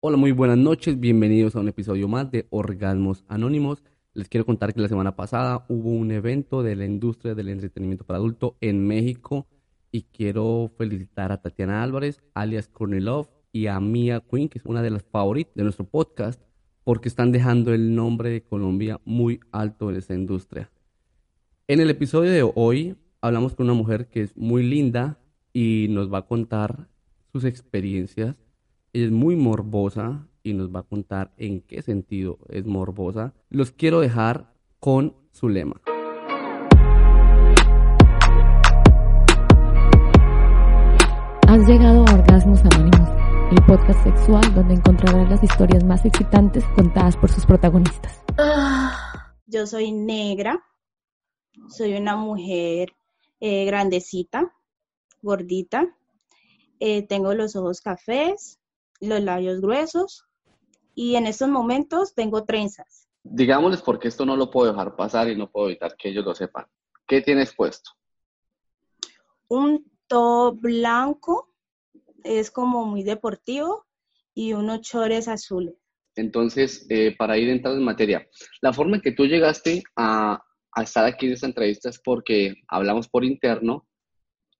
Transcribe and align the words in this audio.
Hola, 0.00 0.16
muy 0.16 0.30
buenas 0.30 0.58
noches, 0.58 1.00
bienvenidos 1.00 1.56
a 1.56 1.58
un 1.58 1.66
episodio 1.66 2.06
más 2.06 2.30
de 2.30 2.46
Orgasmos 2.50 3.24
Anónimos. 3.26 3.82
Les 4.14 4.28
quiero 4.28 4.46
contar 4.46 4.72
que 4.72 4.80
la 4.80 4.86
semana 4.86 5.16
pasada 5.16 5.66
hubo 5.68 5.90
un 5.90 6.12
evento 6.12 6.62
de 6.62 6.76
la 6.76 6.84
industria 6.84 7.34
del 7.34 7.48
entretenimiento 7.48 8.04
para 8.04 8.18
adulto 8.18 8.56
en 8.60 8.86
México 8.86 9.48
y 9.90 10.02
quiero 10.02 10.70
felicitar 10.78 11.32
a 11.32 11.42
Tatiana 11.42 11.82
Álvarez, 11.82 12.22
alias 12.32 12.68
Kornilov, 12.68 13.26
y 13.50 13.66
a 13.66 13.80
Mia 13.80 14.20
Quinn, 14.20 14.48
que 14.48 14.58
es 14.58 14.66
una 14.66 14.82
de 14.82 14.90
las 14.90 15.02
favoritas 15.02 15.52
de 15.56 15.64
nuestro 15.64 15.84
podcast, 15.84 16.40
porque 16.84 17.08
están 17.08 17.32
dejando 17.32 17.74
el 17.74 17.96
nombre 17.96 18.30
de 18.30 18.44
Colombia 18.44 19.00
muy 19.04 19.40
alto 19.50 19.90
en 19.90 19.96
esta 19.96 20.14
industria. 20.14 20.70
En 21.66 21.80
el 21.80 21.90
episodio 21.90 22.30
de 22.30 22.48
hoy 22.54 22.94
hablamos 23.20 23.56
con 23.56 23.66
una 23.66 23.74
mujer 23.74 24.06
que 24.06 24.22
es 24.22 24.36
muy 24.36 24.62
linda 24.62 25.18
y 25.52 25.88
nos 25.90 26.08
va 26.12 26.18
a 26.18 26.26
contar 26.26 26.86
sus 27.32 27.42
experiencias 27.42 28.36
es 28.92 29.10
muy 29.10 29.36
morbosa 29.36 30.26
y 30.42 30.54
nos 30.54 30.74
va 30.74 30.80
a 30.80 30.84
contar 30.84 31.32
en 31.36 31.60
qué 31.60 31.82
sentido 31.82 32.38
es 32.48 32.64
morbosa. 32.64 33.34
Los 33.50 33.72
quiero 33.72 34.00
dejar 34.00 34.52
con 34.80 35.14
su 35.32 35.48
lema. 35.48 35.80
Has 41.46 41.66
llegado 41.66 42.04
a 42.06 42.14
Orgasmos 42.14 42.60
Anónimos, 42.60 43.08
el 43.50 43.64
podcast 43.66 44.02
sexual 44.04 44.54
donde 44.54 44.74
encontrarás 44.74 45.28
las 45.30 45.42
historias 45.42 45.84
más 45.84 46.04
excitantes 46.04 46.64
contadas 46.76 47.16
por 47.16 47.30
sus 47.30 47.46
protagonistas. 47.46 48.22
Ah, 48.36 49.34
yo 49.46 49.66
soy 49.66 49.92
negra, 49.92 50.62
soy 51.68 51.94
una 51.94 52.16
mujer 52.16 52.92
eh, 53.40 53.64
grandecita, 53.64 54.52
gordita, 55.22 55.94
eh, 56.80 57.02
tengo 57.06 57.34
los 57.34 57.56
ojos 57.56 57.80
cafés, 57.80 58.58
los 59.00 59.20
labios 59.22 59.60
gruesos 59.60 60.24
y 60.94 61.16
en 61.16 61.26
estos 61.26 61.48
momentos 61.48 62.14
tengo 62.14 62.44
trenzas. 62.44 63.08
Digámosles 63.22 63.82
porque 63.82 64.08
esto 64.08 64.24
no 64.24 64.36
lo 64.36 64.50
puedo 64.50 64.72
dejar 64.72 64.96
pasar 64.96 65.28
y 65.28 65.36
no 65.36 65.50
puedo 65.50 65.68
evitar 65.68 65.96
que 65.96 66.08
ellos 66.08 66.24
lo 66.24 66.34
sepan. 66.34 66.66
¿Qué 67.06 67.20
tienes 67.20 67.54
puesto? 67.54 67.90
Un 69.48 69.84
top 70.06 70.60
blanco, 70.60 71.54
es 72.24 72.50
como 72.50 72.84
muy 72.84 73.02
deportivo, 73.02 73.86
y 74.38 74.52
unos 74.52 74.82
chores 74.82 75.26
azules. 75.26 75.74
Entonces, 76.14 76.86
eh, 76.90 77.16
para 77.18 77.36
ir 77.36 77.48
entrando 77.48 77.80
en 77.80 77.84
materia, 77.84 78.24
la 78.60 78.72
forma 78.72 78.96
en 78.96 79.02
que 79.02 79.10
tú 79.10 79.26
llegaste 79.26 79.82
a, 79.96 80.40
a 80.70 80.82
estar 80.82 81.04
aquí 81.04 81.26
en 81.26 81.32
esta 81.32 81.46
entrevista 81.46 81.88
es 81.88 81.98
porque 81.98 82.54
hablamos 82.68 83.08
por 83.08 83.24
interno 83.24 83.88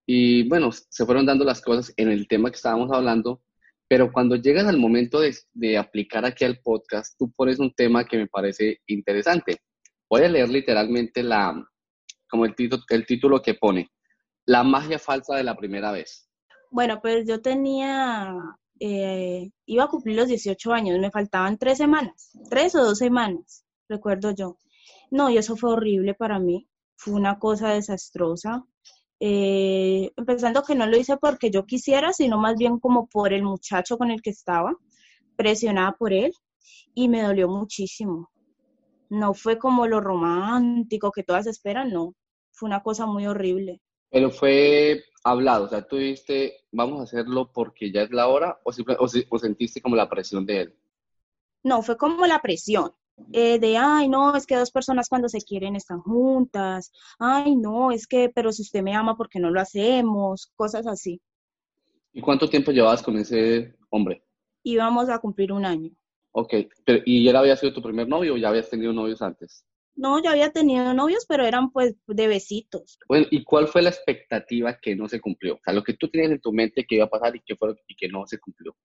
y 0.05 0.49
bueno, 0.49 0.71
se 0.71 1.05
fueron 1.05 1.25
dando 1.25 1.45
las 1.45 1.61
cosas 1.61 1.93
en 1.95 2.09
el 2.09 2.27
tema 2.27 2.49
que 2.49 2.57
estábamos 2.57 2.91
hablando 2.91 3.41
pero 3.89 4.13
cuando 4.13 4.35
llegas 4.35 4.67
al 4.67 4.77
momento 4.77 5.19
de, 5.19 5.77
aplicar 5.77 6.23
aquí 6.23 6.45
al 6.45 6.59
podcast, 6.59 7.17
tú 7.17 7.31
pones 7.31 7.57
un 7.59 7.73
tema 7.73 8.05
que 8.05 8.17
me 8.17 8.27
parece 8.27 8.77
interesante. 8.85 9.57
Voy 10.07 10.21
a 10.21 10.29
leer 10.29 10.47
literalmente 10.47 11.23
la, 11.23 11.59
como 12.29 12.45
el, 12.45 12.55
título, 12.55 12.83
el 12.89 13.07
título 13.07 13.41
que 13.41 13.55
pone, 13.55 13.89
La 14.45 14.63
magia 14.63 14.99
falsa 14.99 15.35
de 15.35 15.43
la 15.43 15.57
primera 15.57 15.91
vez. 15.91 16.29
Bueno, 16.69 17.01
pues 17.01 17.27
yo 17.27 17.41
tenía, 17.41 18.31
eh, 18.79 19.49
iba 19.65 19.85
a 19.85 19.89
cumplir 19.89 20.17
los 20.17 20.27
18 20.27 20.71
años, 20.71 20.99
me 20.99 21.09
faltaban 21.09 21.57
tres 21.57 21.79
semanas, 21.79 22.37
tres 22.47 22.75
o 22.75 22.83
dos 22.83 22.99
semanas, 22.99 23.65
recuerdo 23.89 24.35
yo. 24.35 24.59
No, 25.09 25.31
y 25.31 25.39
eso 25.39 25.55
fue 25.55 25.71
horrible 25.71 26.13
para 26.13 26.37
mí, 26.37 26.69
fue 26.95 27.15
una 27.15 27.39
cosa 27.39 27.73
desastrosa. 27.73 28.63
Eh, 29.19 30.11
empezando 30.15 30.63
que 30.63 30.75
no 30.75 30.87
lo 30.87 30.97
hice 30.97 31.17
porque 31.17 31.51
yo 31.51 31.65
quisiera, 31.65 32.13
sino 32.13 32.37
más 32.37 32.55
bien 32.57 32.79
como 32.79 33.07
por 33.07 33.33
el 33.33 33.43
muchacho 33.43 33.97
con 33.97 34.11
el 34.11 34.21
que 34.21 34.29
estaba, 34.29 34.75
presionada 35.35 35.91
por 35.93 36.13
él, 36.13 36.31
y 36.93 37.09
me 37.09 37.21
dolió 37.21 37.49
muchísimo. 37.49 38.31
No 39.09 39.33
fue 39.33 39.57
como 39.57 39.87
lo 39.87 39.99
romántico 39.99 41.11
que 41.11 41.23
todas 41.23 41.47
esperan, 41.47 41.91
no, 41.91 42.15
fue 42.51 42.67
una 42.67 42.81
cosa 42.81 43.05
muy 43.05 43.25
horrible. 43.27 43.81
Pero 44.09 44.31
fue 44.31 45.03
hablado, 45.23 45.65
o 45.65 45.69
sea, 45.69 45.87
tú 45.87 45.97
dijiste, 45.97 46.65
vamos 46.71 46.99
a 46.99 47.03
hacerlo 47.03 47.51
porque 47.51 47.91
ya 47.91 48.03
es 48.03 48.11
la 48.11 48.27
hora, 48.27 48.59
o, 48.63 48.71
o 48.99 49.39
sentiste 49.39 49.81
como 49.81 49.95
la 49.95 50.09
presión 50.09 50.45
de 50.45 50.61
él. 50.61 50.75
No, 51.63 51.81
fue 51.81 51.97
como 51.97 52.25
la 52.25 52.41
presión. 52.41 52.93
Eh, 53.31 53.59
de, 53.59 53.77
ay, 53.77 54.09
no, 54.09 54.35
es 54.35 54.45
que 54.45 54.55
dos 54.55 54.71
personas 54.71 55.07
cuando 55.09 55.29
se 55.29 55.41
quieren 55.41 55.75
están 55.75 55.99
juntas, 56.01 56.91
ay, 57.19 57.55
no, 57.55 57.91
es 57.91 58.07
que, 58.07 58.29
pero 58.33 58.51
si 58.51 58.63
usted 58.63 58.81
me 58.81 58.95
ama, 58.95 59.15
¿por 59.15 59.29
qué 59.29 59.39
no 59.39 59.51
lo 59.51 59.61
hacemos? 59.61 60.51
Cosas 60.55 60.87
así. 60.87 61.21
¿Y 62.13 62.21
cuánto 62.21 62.49
tiempo 62.49 62.71
llevabas 62.71 63.03
con 63.03 63.17
ese 63.17 63.75
hombre? 63.89 64.23
Íbamos 64.63 65.09
a 65.09 65.19
cumplir 65.19 65.51
un 65.51 65.65
año. 65.65 65.91
Ok, 66.31 66.53
pero, 66.85 67.01
¿y 67.05 67.27
él 67.27 67.35
había 67.35 67.55
sido 67.55 67.73
tu 67.73 67.81
primer 67.81 68.07
novio 68.07 68.33
o 68.33 68.37
ya 68.37 68.49
habías 68.49 68.69
tenido 68.69 68.93
novios 68.93 69.21
antes? 69.21 69.65
No, 69.95 70.23
yo 70.23 70.29
había 70.29 70.51
tenido 70.51 70.93
novios, 70.93 71.25
pero 71.27 71.45
eran 71.45 71.71
pues 71.71 71.95
de 72.07 72.27
besitos. 72.27 72.97
Bueno, 73.07 73.27
¿y 73.31 73.43
cuál 73.43 73.67
fue 73.67 73.81
la 73.81 73.89
expectativa 73.89 74.79
que 74.79 74.95
no 74.95 75.09
se 75.09 75.19
cumplió? 75.19 75.55
O 75.55 75.59
sea, 75.63 75.73
lo 75.73 75.83
que 75.83 75.93
tú 75.93 76.07
tenías 76.07 76.31
en 76.31 76.39
tu 76.39 76.53
mente 76.53 76.85
que 76.87 76.95
iba 76.95 77.05
a 77.05 77.09
pasar 77.09 77.35
y 77.35 77.41
que, 77.41 77.55
fue, 77.55 77.75
y 77.87 77.95
que 77.95 78.07
no 78.07 78.25
se 78.25 78.39
cumplió 78.39 78.75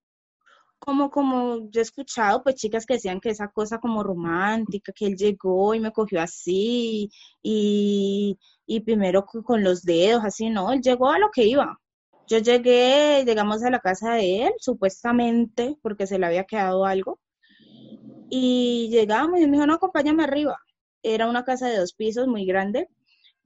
como, 0.84 1.10
como 1.10 1.70
yo 1.70 1.80
he 1.80 1.82
escuchado, 1.82 2.42
pues 2.42 2.56
chicas 2.56 2.86
que 2.86 2.94
decían 2.94 3.20
que 3.20 3.30
esa 3.30 3.48
cosa 3.48 3.78
como 3.78 4.02
romántica, 4.02 4.92
que 4.92 5.06
él 5.06 5.16
llegó 5.16 5.74
y 5.74 5.80
me 5.80 5.92
cogió 5.92 6.20
así, 6.20 7.10
y, 7.42 8.38
y 8.66 8.80
primero 8.80 9.24
con 9.26 9.64
los 9.64 9.82
dedos, 9.82 10.24
así, 10.24 10.50
no, 10.50 10.72
él 10.72 10.80
llegó 10.82 11.10
a 11.10 11.18
lo 11.18 11.30
que 11.30 11.44
iba. 11.44 11.80
Yo 12.28 12.38
llegué, 12.38 13.24
llegamos 13.26 13.62
a 13.64 13.70
la 13.70 13.80
casa 13.80 14.14
de 14.14 14.46
él, 14.46 14.52
supuestamente, 14.58 15.76
porque 15.82 16.06
se 16.06 16.18
le 16.18 16.26
había 16.26 16.44
quedado 16.44 16.84
algo, 16.84 17.20
y 18.30 18.88
llegamos 18.90 19.40
y 19.40 19.46
me 19.46 19.52
dijo, 19.52 19.66
no, 19.66 19.74
acompáñame 19.74 20.24
arriba. 20.24 20.58
Era 21.02 21.28
una 21.28 21.44
casa 21.44 21.68
de 21.68 21.78
dos 21.78 21.94
pisos 21.94 22.26
muy 22.28 22.46
grande, 22.46 22.88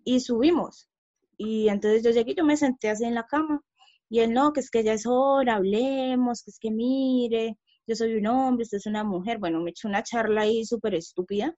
y 0.04 0.20
subimos. 0.20 0.88
Y 1.36 1.68
entonces 1.68 2.02
yo 2.02 2.10
llegué 2.10 2.34
yo 2.34 2.44
me 2.44 2.56
senté 2.56 2.90
así 2.90 3.04
en 3.04 3.14
la 3.14 3.26
cama 3.26 3.62
y 4.08 4.20
él, 4.20 4.32
no, 4.32 4.52
que 4.52 4.60
es 4.60 4.70
que 4.70 4.82
ya 4.82 4.94
es 4.94 5.06
hora, 5.06 5.56
hablemos, 5.56 6.42
que 6.42 6.50
es 6.50 6.58
que 6.58 6.70
mire, 6.70 7.58
yo 7.86 7.94
soy 7.94 8.14
un 8.16 8.26
hombre, 8.26 8.64
usted 8.64 8.78
es 8.78 8.86
una 8.86 9.04
mujer. 9.04 9.38
Bueno, 9.38 9.60
me 9.60 9.70
echó 9.70 9.88
una 9.88 10.02
charla 10.02 10.42
ahí 10.42 10.64
súper 10.64 10.94
estúpida, 10.94 11.54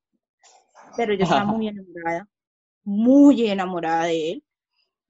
pero 0.96 1.14
yo 1.14 1.24
estaba 1.24 1.44
muy 1.44 1.68
enamorada, 1.68 2.28
muy 2.84 3.48
enamorada 3.48 4.04
de 4.04 4.32
él. 4.32 4.44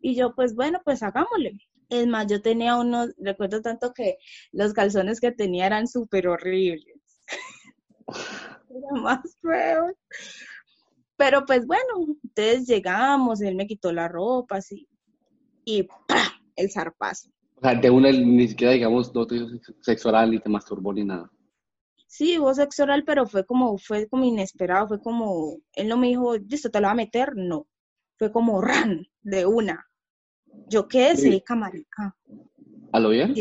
Y 0.01 0.15
yo, 0.15 0.35
pues 0.35 0.55
bueno, 0.55 0.81
pues 0.85 1.03
hagámosle. 1.03 1.59
Es 1.89 2.07
más, 2.07 2.27
yo 2.27 2.41
tenía 2.41 2.77
unos, 2.77 3.11
recuerdo 3.19 3.61
tanto 3.63 3.93
que 3.93 4.17
los 4.53 4.73
calzones 4.73 5.21
que 5.21 5.33
tenía 5.33 5.67
eran 5.67 5.89
súper 5.89 6.29
horribles. 6.29 6.85
Era 8.71 9.03
más 9.03 9.39
feos. 9.43 9.93
Pero 11.17 11.45
pues 11.45 11.67
bueno, 11.67 12.17
entonces 12.23 12.67
llegamos, 12.67 13.43
él 13.43 13.57
me 13.57 13.67
quitó 13.67 13.93
la 13.93 14.09
ropa, 14.09 14.57
así, 14.57 14.89
y 15.67 15.83
¡pah! 15.83 16.30
El 16.61 16.71
zarpazo. 16.71 17.31
O 17.57 17.61
sea, 17.61 17.75
de 17.75 17.91
una 17.91 18.11
ni 18.11 18.49
siquiera, 18.49 18.73
digamos, 18.73 19.15
no 19.15 19.27
te 19.27 19.39
sexo 19.81 20.09
oral 20.09 20.31
ni 20.31 20.39
te 20.39 20.49
masturbó 20.49 20.93
ni 20.93 21.05
nada. 21.05 21.31
Sí, 22.07 22.39
hubo 22.39 22.53
sexo 22.55 22.83
oral, 22.83 23.05
pero 23.05 23.27
fue 23.27 23.45
como, 23.45 23.79
fue 23.79 24.09
como 24.09 24.25
inesperado, 24.25 24.89
fue 24.89 25.01
como, 25.01 25.59
él 25.75 25.89
no 25.89 25.97
me 25.97 26.09
dijo, 26.09 26.35
esto 26.35 26.71
te 26.71 26.81
lo 26.81 26.87
va 26.87 26.93
a 26.93 26.97
meter, 26.97 27.37
no. 27.37 27.69
Fue 28.19 28.33
como 28.33 28.61
ran, 28.61 29.07
de 29.23 29.47
una. 29.47 29.87
Yo 30.69 30.89
quedé 30.89 31.17
seca, 31.17 31.55
marica. 31.55 32.17
¿A 32.93 33.01
lo 33.01 33.11
bien? 33.11 33.35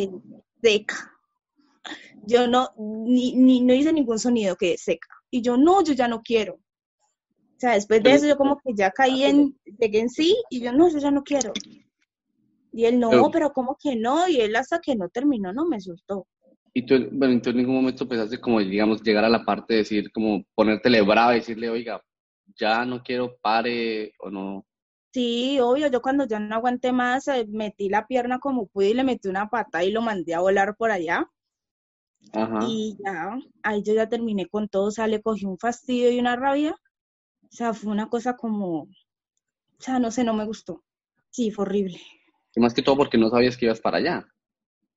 Seca. 0.62 1.12
Yo 2.28 2.48
no, 2.48 2.70
ni, 2.78 3.36
ni, 3.36 3.62
no 3.62 3.74
hice 3.74 3.92
ningún 3.92 4.20
sonido, 4.20 4.56
quedé 4.56 4.78
seca. 4.78 5.10
Y 5.32 5.42
yo, 5.42 5.58
no, 5.58 5.84
yo 5.84 5.94
ya 5.94 6.08
no 6.08 6.22
quiero. 6.22 6.54
O 6.56 7.60
sea, 7.60 7.74
después 7.74 8.04
de 8.04 8.14
eso 8.14 8.28
yo 8.28 8.38
como 8.38 8.58
que 8.58 8.74
ya 8.74 8.92
caí 8.92 9.24
en, 9.24 9.58
llegué 9.80 10.00
en 10.00 10.10
sí, 10.10 10.38
y 10.50 10.62
yo, 10.62 10.72
no, 10.72 10.90
yo 10.90 11.00
ya 11.00 11.12
no 11.12 11.24
quiero. 11.24 11.54
Y 12.72 12.86
él, 12.86 13.00
no, 13.00 13.32
pero, 13.32 13.52
¿cómo 13.52 13.78
que 13.82 13.96
no? 13.96 14.28
Y 14.28 14.42
él 14.42 14.56
hasta 14.56 14.80
que 14.80 14.96
no 14.96 15.10
terminó 15.10 15.52
no 15.54 15.66
me 15.66 15.82
soltó. 15.82 16.28
Y 16.74 16.86
tú, 16.86 16.96
bueno, 17.12 17.42
tú 17.42 17.50
en 17.50 17.58
ningún 17.58 17.76
momento 17.76 18.08
pensaste 18.08 18.40
como, 18.40 18.60
digamos, 18.60 19.02
llegar 19.02 19.26
a 19.26 19.30
la 19.30 19.44
parte 19.44 19.74
de 19.74 19.80
decir, 19.80 20.12
como 20.12 20.44
ponértele 20.54 21.02
brava 21.02 21.34
y 21.34 21.40
decirle, 21.40 21.70
oiga, 21.70 22.02
ya 22.56 22.86
no 22.86 23.02
quiero, 23.02 23.38
pare 23.42 24.14
o 24.20 24.30
no. 24.30 24.66
Sí, 25.12 25.60
obvio, 25.60 25.88
yo 25.88 26.02
cuando 26.02 26.28
ya 26.28 26.40
no 26.40 26.56
aguanté 26.56 26.92
más, 26.92 27.28
eh, 27.28 27.46
metí 27.50 27.90
la 27.90 28.06
pierna 28.06 28.40
como 28.40 28.68
pude 28.68 28.90
y 28.90 28.94
le 28.94 29.04
metí 29.04 29.28
una 29.28 29.50
pata 29.50 29.84
y 29.84 29.92
lo 29.92 30.02
mandé 30.02 30.36
a 30.36 30.42
volar 30.42 30.76
por 30.76 30.92
allá. 30.92 31.28
Ajá. 32.34 32.60
Y 32.68 32.96
ya, 33.04 33.40
ahí 33.64 33.82
yo 33.82 33.94
ya 33.96 34.08
terminé 34.08 34.48
con 34.48 34.68
todo, 34.70 34.86
o 34.86 34.92
sea, 34.92 35.08
le 35.08 35.22
cogí 35.22 35.46
un 35.46 35.58
fastidio 35.58 36.12
y 36.12 36.20
una 36.20 36.36
rabia. 36.36 36.76
O 37.44 37.52
sea, 37.52 37.74
fue 37.74 37.92
una 37.92 38.10
cosa 38.10 38.38
como, 38.38 38.82
o 38.82 38.88
sea, 39.80 39.98
no 39.98 40.12
sé, 40.12 40.24
no 40.24 40.36
me 40.36 40.46
gustó. 40.46 40.84
Sí, 41.32 41.50
fue 41.50 41.64
horrible. 41.64 42.00
Y 42.60 42.62
más 42.62 42.74
que 42.74 42.82
todo 42.82 42.98
porque 42.98 43.18
no 43.18 43.30
sabías 43.30 43.56
que 43.56 43.68
ibas 43.68 43.80
para 43.80 44.00
allá. 44.00 44.28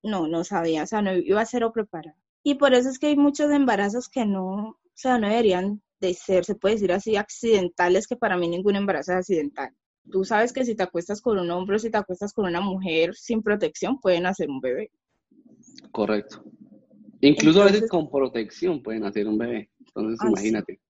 No, 0.02 0.26
no 0.26 0.42
sabía, 0.42 0.82
o 0.82 0.86
sea, 0.86 1.00
no 1.00 1.12
iba 1.12 1.40
a 1.40 1.46
ser 1.46 1.62
o 1.62 1.72
preparada. 1.72 2.16
Y 2.42 2.56
por 2.56 2.74
eso 2.74 2.88
es 2.88 2.98
que 2.98 3.06
hay 3.06 3.16
muchos 3.16 3.52
embarazos 3.52 4.08
que 4.08 4.26
no, 4.26 4.70
o 4.70 4.78
sea, 4.94 5.16
no 5.16 5.28
deberían 5.28 5.80
de 6.00 6.12
ser, 6.12 6.44
se 6.44 6.56
puede 6.56 6.74
decir 6.74 6.90
así, 6.90 7.14
accidentales, 7.14 8.08
que 8.08 8.16
para 8.16 8.36
mí 8.36 8.48
ningún 8.48 8.74
embarazo 8.74 9.12
es 9.12 9.18
accidental. 9.18 9.70
Tú 10.10 10.24
sabes 10.24 10.52
que 10.52 10.64
si 10.64 10.74
te 10.74 10.82
acuestas 10.82 11.22
con 11.22 11.38
un 11.38 11.52
hombre 11.52 11.76
o 11.76 11.78
si 11.78 11.88
te 11.88 11.98
acuestas 11.98 12.32
con 12.32 12.46
una 12.46 12.60
mujer 12.60 13.14
sin 13.14 13.44
protección, 13.44 14.00
pueden 14.00 14.26
hacer 14.26 14.50
un 14.50 14.58
bebé. 14.58 14.90
Correcto. 15.92 16.42
Incluso 17.20 17.62
a 17.62 17.66
veces 17.66 17.88
con 17.88 18.10
protección 18.10 18.82
pueden 18.82 19.04
hacer 19.04 19.28
un 19.28 19.38
bebé. 19.38 19.70
Entonces, 19.78 20.18
imagínate. 20.28 20.80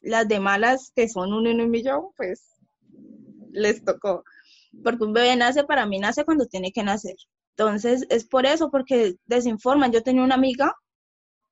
las 0.00 0.26
de 0.26 0.40
malas 0.40 0.90
que 0.92 1.08
son 1.08 1.32
un 1.32 1.46
en 1.46 1.60
un 1.60 1.70
millón, 1.70 2.06
pues 2.16 2.42
les 3.52 3.84
tocó. 3.84 4.24
Porque 4.82 5.04
un 5.04 5.12
bebé 5.12 5.36
nace, 5.36 5.64
para 5.64 5.86
mí 5.86 5.98
nace 5.98 6.24
cuando 6.24 6.46
tiene 6.46 6.72
que 6.72 6.82
nacer. 6.82 7.16
Entonces, 7.56 8.06
es 8.10 8.26
por 8.26 8.46
eso, 8.46 8.70
porque 8.70 9.16
desinforman. 9.26 9.92
Yo 9.92 10.02
tenía 10.02 10.24
una 10.24 10.34
amiga 10.34 10.74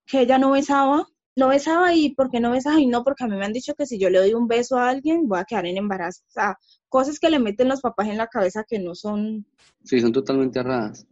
que 0.06 0.20
ella 0.20 0.38
no 0.38 0.50
besaba, 0.50 1.06
no 1.36 1.48
besaba 1.48 1.94
y 1.94 2.14
porque 2.14 2.40
no 2.40 2.50
besaba 2.50 2.80
y 2.80 2.86
no, 2.86 3.04
porque 3.04 3.24
a 3.24 3.28
mí 3.28 3.36
me 3.36 3.44
han 3.44 3.52
dicho 3.52 3.74
que 3.74 3.86
si 3.86 3.98
yo 3.98 4.10
le 4.10 4.19
doy 4.19 4.34
un 4.34 4.48
beso 4.48 4.76
a 4.76 4.88
alguien 4.88 5.28
voy 5.28 5.38
a 5.38 5.44
quedar 5.44 5.66
en 5.66 5.78
embarazo. 5.78 6.22
O 6.28 6.32
sea, 6.32 6.58
cosas 6.88 7.19
que 7.19 7.30
le 7.30 7.38
meten 7.38 7.69
los 7.69 7.80
papás 7.80 8.08
en 8.08 8.19
la 8.19 8.26
cabeza 8.26 8.64
que 8.69 8.78
no 8.78 8.94
son... 8.94 9.46
Sí, 9.84 10.00
son 10.00 10.12
totalmente 10.12 10.58
erradas. 10.58 11.06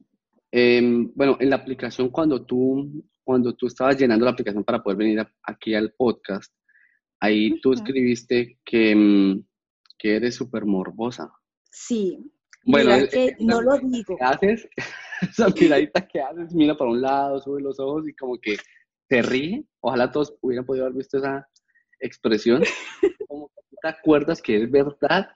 Em, 0.52 1.10
bueno, 1.14 1.36
en 1.40 1.50
la 1.50 1.56
aplicación 1.56 2.08
cuando 2.10 2.44
tú, 2.44 3.04
cuando 3.22 3.54
tú 3.54 3.66
estabas 3.66 3.96
llenando 3.96 4.24
la 4.24 4.32
aplicación 4.32 4.64
para 4.64 4.82
poder 4.82 4.98
venir 4.98 5.26
aquí 5.44 5.74
al 5.74 5.92
podcast, 5.92 6.52
ahí 7.20 7.60
tú 7.60 7.72
escribiste 7.72 8.58
que, 8.64 8.94
mm, 8.94 9.44
que 9.96 10.16
eres 10.16 10.34
súper 10.34 10.64
morbosa. 10.64 11.30
Sí. 11.70 12.18
Bueno, 12.64 12.94
mira 12.94 13.08
que 13.08 13.36
no 13.40 13.60
lo 13.62 13.78
digo. 13.78 14.16
¿Qué 14.16 14.24
haces? 14.24 14.68
Esa 15.22 15.48
miradita 15.48 16.06
que 16.06 16.20
haces, 16.20 16.54
mira 16.54 16.76
para 16.76 16.90
un 16.90 17.00
lado, 17.00 17.40
sube 17.40 17.60
los 17.60 17.78
ojos 17.78 18.08
y 18.08 18.14
como 18.14 18.38
que 18.38 18.56
te 19.08 19.22
ríe. 19.22 19.64
Ojalá 19.80 20.10
todos 20.10 20.34
hubieran 20.40 20.64
podido 20.64 20.86
haber 20.86 20.96
visto 20.96 21.18
esa 21.18 21.46
expresión. 22.00 22.62
Como 23.28 23.48
que 23.48 23.76
te 23.82 23.88
acuerdas 23.88 24.40
que 24.40 24.62
es 24.62 24.70
verdad 24.70 25.28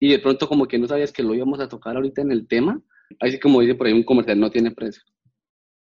y 0.00 0.10
de 0.10 0.18
pronto 0.18 0.48
como 0.48 0.66
que 0.66 0.78
no 0.78 0.88
sabías 0.88 1.12
que 1.12 1.22
lo 1.22 1.34
íbamos 1.34 1.60
a 1.60 1.68
tocar 1.68 1.94
ahorita 1.94 2.22
en 2.22 2.32
el 2.32 2.48
tema 2.48 2.82
Así 3.18 3.40
como 3.40 3.60
dice 3.60 3.74
por 3.74 3.86
ahí 3.86 3.92
un 3.92 4.04
comercial, 4.04 4.38
no 4.38 4.50
tiene 4.50 4.70
precio. 4.70 5.02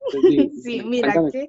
sí, 0.64 0.82
mira 0.84 1.14
que 1.32 1.48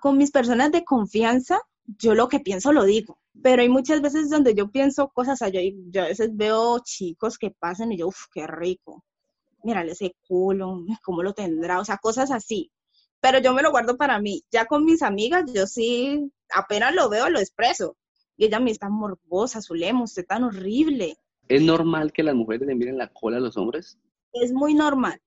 con 0.00 0.18
mis 0.18 0.32
personas 0.32 0.72
de 0.72 0.84
confianza, 0.84 1.60
yo 1.84 2.14
lo 2.14 2.28
que 2.28 2.40
pienso 2.40 2.72
lo 2.72 2.84
digo, 2.84 3.19
pero 3.42 3.62
hay 3.62 3.68
muchas 3.68 4.00
veces 4.00 4.30
donde 4.30 4.54
yo 4.54 4.70
pienso 4.70 5.08
cosas, 5.08 5.40
yo, 5.52 5.60
yo 5.90 6.02
a 6.02 6.06
veces 6.06 6.30
veo 6.34 6.80
chicos 6.84 7.38
que 7.38 7.50
pasan 7.50 7.92
y 7.92 7.98
yo, 7.98 8.08
uff, 8.08 8.26
qué 8.32 8.46
rico, 8.46 9.04
mírale 9.62 9.92
ese 9.92 10.14
culo, 10.26 10.84
cómo 11.04 11.22
lo 11.22 11.32
tendrá, 11.32 11.80
o 11.80 11.84
sea, 11.84 11.98
cosas 11.98 12.30
así. 12.30 12.70
Pero 13.20 13.38
yo 13.38 13.52
me 13.52 13.62
lo 13.62 13.70
guardo 13.70 13.98
para 13.98 14.18
mí. 14.18 14.42
Ya 14.50 14.64
con 14.64 14.86
mis 14.86 15.02
amigas, 15.02 15.44
yo 15.52 15.66
sí, 15.66 16.32
apenas 16.54 16.94
lo 16.94 17.10
veo, 17.10 17.28
lo 17.28 17.38
expreso. 17.38 17.98
Y 18.38 18.46
ella 18.46 18.60
me 18.60 18.70
está 18.70 18.88
morbosa, 18.88 19.60
Zulema, 19.60 20.04
usted 20.04 20.24
tan 20.26 20.44
horrible. 20.44 21.18
¿Es 21.46 21.60
normal 21.60 22.12
que 22.12 22.22
las 22.22 22.34
mujeres 22.34 22.66
le 22.66 22.74
miren 22.74 22.96
la 22.96 23.08
cola 23.12 23.36
a 23.36 23.40
los 23.40 23.58
hombres? 23.58 23.98
es 24.32 24.52
muy 24.52 24.74
normal. 24.74 25.20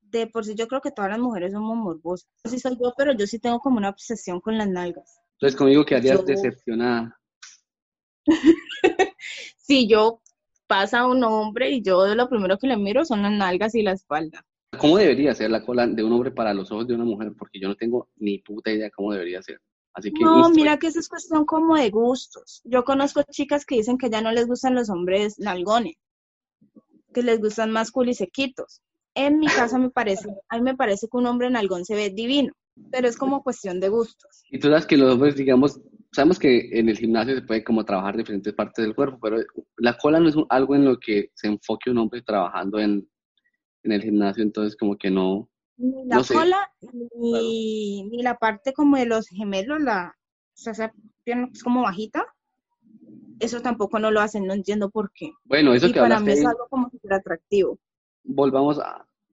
De 0.00 0.26
por 0.26 0.44
sí 0.44 0.54
yo 0.54 0.66
creo 0.68 0.80
que 0.80 0.90
todas 0.90 1.10
las 1.10 1.20
mujeres 1.20 1.52
somos 1.52 1.76
morbosas. 1.76 2.28
Sí 2.44 2.58
soy 2.58 2.78
yo, 2.80 2.94
pero 2.96 3.12
yo 3.12 3.26
sí 3.26 3.38
tengo 3.38 3.60
como 3.60 3.76
una 3.76 3.90
obsesión 3.90 4.40
con 4.40 4.56
las 4.56 4.68
nalgas. 4.68 5.20
Entonces 5.38 5.56
conmigo 5.56 5.84
quedarías 5.84 6.24
decepcionada. 6.26 7.18
si 9.56 9.88
yo 9.88 10.20
pasa 10.66 11.06
un 11.06 11.22
hombre 11.24 11.70
y 11.70 11.82
yo 11.82 12.14
lo 12.14 12.28
primero 12.28 12.58
que 12.58 12.66
le 12.66 12.76
miro 12.76 13.04
son 13.04 13.22
las 13.22 13.32
nalgas 13.32 13.74
y 13.74 13.82
la 13.82 13.92
espalda. 13.92 14.44
¿Cómo 14.78 14.98
debería 14.98 15.34
ser 15.34 15.50
la 15.50 15.64
cola 15.64 15.86
de 15.86 16.04
un 16.04 16.12
hombre 16.12 16.30
para 16.30 16.52
los 16.52 16.70
ojos 16.70 16.86
de 16.86 16.94
una 16.94 17.04
mujer? 17.04 17.32
Porque 17.38 17.58
yo 17.58 17.68
no 17.68 17.76
tengo 17.76 18.08
ni 18.16 18.38
puta 18.38 18.70
idea 18.70 18.90
cómo 18.90 19.12
debería 19.12 19.42
ser. 19.42 19.60
Así 19.94 20.12
que 20.12 20.22
no, 20.22 20.50
mira 20.50 20.78
que 20.78 20.88
eso 20.88 21.00
es 21.00 21.08
cuestión 21.08 21.46
como 21.46 21.76
de 21.76 21.90
gustos. 21.90 22.60
Yo 22.64 22.84
conozco 22.84 23.22
chicas 23.30 23.64
que 23.64 23.76
dicen 23.76 23.96
que 23.96 24.10
ya 24.10 24.20
no 24.20 24.30
les 24.30 24.46
gustan 24.46 24.74
los 24.74 24.90
hombres 24.90 25.38
nalgones 25.38 25.96
que 27.12 27.22
les 27.22 27.40
gustan 27.40 27.70
más 27.70 27.90
cool 27.90 28.08
y 28.08 28.14
sequitos. 28.14 28.82
En 29.14 29.38
mi 29.38 29.46
caso 29.46 29.78
me 29.78 29.90
parece, 29.90 30.28
a 30.48 30.56
mí 30.56 30.62
me 30.62 30.76
parece 30.76 31.08
que 31.10 31.16
un 31.16 31.26
hombre 31.26 31.48
en 31.48 31.56
algón 31.56 31.84
se 31.84 31.94
ve 31.94 32.10
divino, 32.10 32.52
pero 32.90 33.08
es 33.08 33.16
como 33.16 33.42
cuestión 33.42 33.80
de 33.80 33.88
gustos. 33.88 34.44
Y 34.50 34.58
tú 34.58 34.68
sabes 34.68 34.86
que 34.86 34.96
los 34.96 35.14
hombres, 35.14 35.36
digamos, 35.36 35.80
sabemos 36.12 36.38
que 36.38 36.70
en 36.78 36.88
el 36.88 36.98
gimnasio 36.98 37.34
se 37.34 37.42
puede 37.42 37.64
como 37.64 37.84
trabajar 37.84 38.16
diferentes 38.16 38.52
partes 38.54 38.84
del 38.84 38.94
cuerpo, 38.94 39.18
pero 39.20 39.38
la 39.76 39.96
cola 39.96 40.20
no 40.20 40.28
es 40.28 40.36
algo 40.48 40.74
en 40.74 40.84
lo 40.84 40.98
que 40.98 41.30
se 41.34 41.48
enfoque 41.48 41.90
un 41.90 41.98
hombre 41.98 42.22
trabajando 42.22 42.78
en, 42.78 43.08
en 43.82 43.92
el 43.92 44.02
gimnasio, 44.02 44.42
entonces 44.42 44.76
como 44.76 44.96
que 44.96 45.10
no... 45.10 45.48
Ni 45.76 46.06
la 46.06 46.24
cola, 46.24 46.72
ni, 47.14 48.02
ni, 48.02 48.22
la 48.22 48.36
parte 48.36 48.72
como 48.72 48.96
de 48.96 49.06
los 49.06 49.28
gemelos, 49.28 49.80
la, 49.80 50.12
o 50.66 50.74
sea, 50.74 50.92
es 51.24 51.62
como 51.62 51.82
bajita, 51.82 52.26
eso 53.38 53.60
tampoco 53.60 54.00
no 54.00 54.10
lo 54.10 54.20
hacen, 54.20 54.44
no 54.44 54.54
entiendo 54.54 54.90
por 54.90 55.12
qué. 55.12 55.30
Bueno, 55.44 55.72
eso 55.74 55.86
y 55.86 55.92
que 55.92 56.00
para 56.00 56.18
mí 56.18 56.32
es 56.32 56.44
algo 56.44 56.66
como 56.68 56.90
súper 56.90 57.12
atractivo. 57.14 57.78
Volvamos 58.24 58.80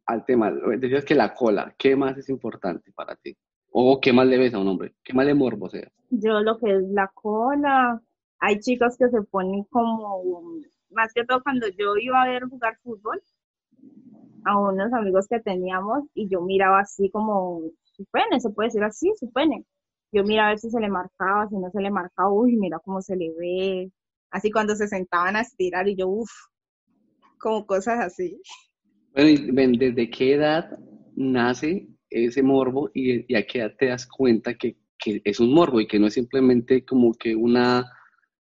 al 0.06 0.26
tema, 0.26 0.52
decías 0.78 1.06
que 1.06 1.16
la 1.16 1.34
cola, 1.34 1.74
¿qué 1.78 1.96
más 1.96 2.18
es 2.18 2.30
importante 2.30 2.92
para 2.92 3.16
ti? 3.16 3.36
¿O 3.72 4.00
qué 4.00 4.14
más 4.14 4.28
le 4.28 4.38
ves 4.38 4.54
a 4.54 4.60
un 4.60 4.68
hombre? 4.68 4.96
¿Qué 5.04 5.14
más 5.14 5.26
le 5.26 5.34
morbo 5.34 5.70
sea? 5.70 5.90
Yo 6.10 6.40
lo 6.42 6.58
que 6.58 6.76
es 6.76 6.84
la 6.90 7.10
cola, 7.14 8.02
hay 8.40 8.60
chicas 8.60 8.98
que 8.98 9.10
se 9.10 9.22
ponen 9.24 9.64
como, 9.66 10.22
más 10.92 11.12
que 11.14 11.26
todo 11.26 11.42
cuando 11.44 11.68
yo 11.68 11.96
iba 11.98 12.22
a 12.22 12.28
ver 12.28 12.44
jugar 12.44 12.78
fútbol, 12.84 13.22
a 14.46 14.60
unos 14.60 14.94
amigos 14.94 15.28
que 15.28 15.40
teníamos 15.40 16.04
y 16.14 16.30
yo 16.30 16.42
miraba 16.42 16.82
así 16.82 17.10
como 17.10 17.62
su 17.84 18.06
pene, 18.06 18.40
se 18.40 18.52
puede 18.52 18.68
decir 18.68 18.84
así, 18.84 19.12
su 19.20 19.32
pene 19.32 19.66
yo 20.16 20.24
mira 20.24 20.46
a 20.46 20.50
ver 20.50 20.60
si 20.60 20.70
se 20.70 20.80
le 20.80 20.88
marcaba, 20.88 21.48
si 21.50 21.58
no 21.58 21.70
se 21.72 21.82
le 21.82 21.92
marcaba, 21.92 22.32
uy, 22.32 22.56
mira 22.56 22.80
cómo 22.80 23.02
se 23.02 23.18
le 23.18 23.34
ve. 23.38 23.92
Así 24.32 24.50
cuando 24.50 24.74
se 24.76 24.88
sentaban 24.88 25.36
a 25.36 25.42
estirar 25.42 25.90
y 25.90 25.96
yo, 25.98 26.08
uff, 26.08 26.32
como 27.38 27.66
cosas 27.66 28.00
así. 28.00 28.42
Bueno, 29.16 29.78
¿desde 29.80 30.10
qué 30.10 30.34
edad 30.34 30.78
nace 31.16 31.88
ese 32.10 32.44
morbo 32.44 32.92
y, 32.94 33.34
a 33.34 33.44
qué 33.44 33.60
edad 33.60 33.74
te 33.80 33.86
das 33.88 34.06
cuenta 34.08 34.56
que, 34.56 34.76
es 35.06 35.40
un 35.40 35.54
morbo 35.54 35.80
y 35.80 35.88
que 35.88 36.00
no 36.00 36.08
es 36.08 36.16
simplemente 36.16 36.84
como 36.84 37.14
que 37.14 37.36
una, 37.36 37.86